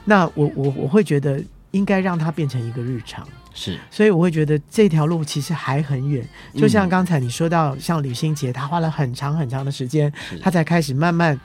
[0.04, 1.42] 那我我我会觉得
[1.72, 3.26] 应该让他变成一个日常。
[3.54, 6.28] 是，所以我会觉得这条路其实还很远。
[6.54, 11.40] 就像刚才你说到，像李心杰，他花了很长很长的时间，他才开始慢慢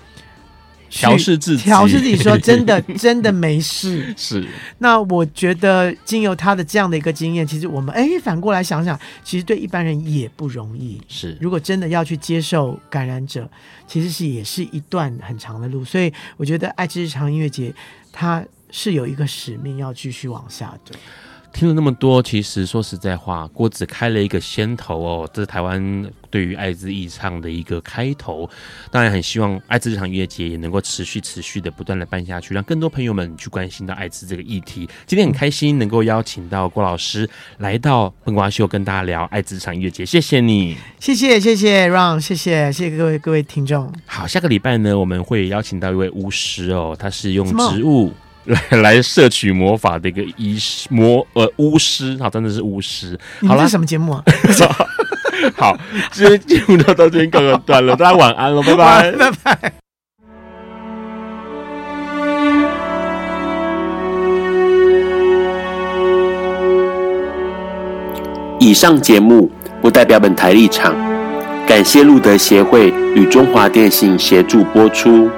[0.90, 4.12] 调试自己，调试自己，说 真的，真的没事。
[4.18, 4.46] 是。
[4.78, 11.00] 那我觉得，经由他的这样的一个经验，其实我们哎，反过来想想，其实对一般人也不容易。
[11.08, 11.38] 是。
[11.40, 13.48] 如果真的要去接受感染者，
[13.86, 15.84] 其实是也是一段很长的路。
[15.84, 17.72] 所以，我觉得爱之日常音乐节，
[18.12, 20.98] 它是有一个使命要继续往下的。
[21.52, 28.48] 听了那么多，其实说实在话，郭子开了一个先头哦，这是台湾对于艾滋义唱的一个开头。
[28.90, 34.88] 当然，很希望艾滋这场音乐节也能够持续、持续的不断的办下去，让更多朋友们去关心到艾滋这个议题。
[35.06, 37.28] 今天很开心能够邀请到郭老师
[37.58, 40.06] 来到笨瓜秀，跟大家聊艾滋这场音乐节。
[40.06, 43.92] 谢谢你，谢谢谢谢 Ron，谢谢谢谢各位各位听众。
[44.06, 48.12] 好，下个礼拜呢，我们会邀请到一位巫师哦，他是用植物。
[48.44, 53.18] 来 来摄取魔法的一个医师魔呃巫师，好，真的是巫师。
[53.46, 54.24] 好了，这是什么节目啊？
[55.56, 55.76] 好，
[56.12, 59.72] 今天节目就到这边告个段落，大家晚安了，拜拜，拜拜。
[68.58, 70.94] 以上节目不代表本台立场，
[71.66, 75.30] 感谢路德协会与中华电信协助播出。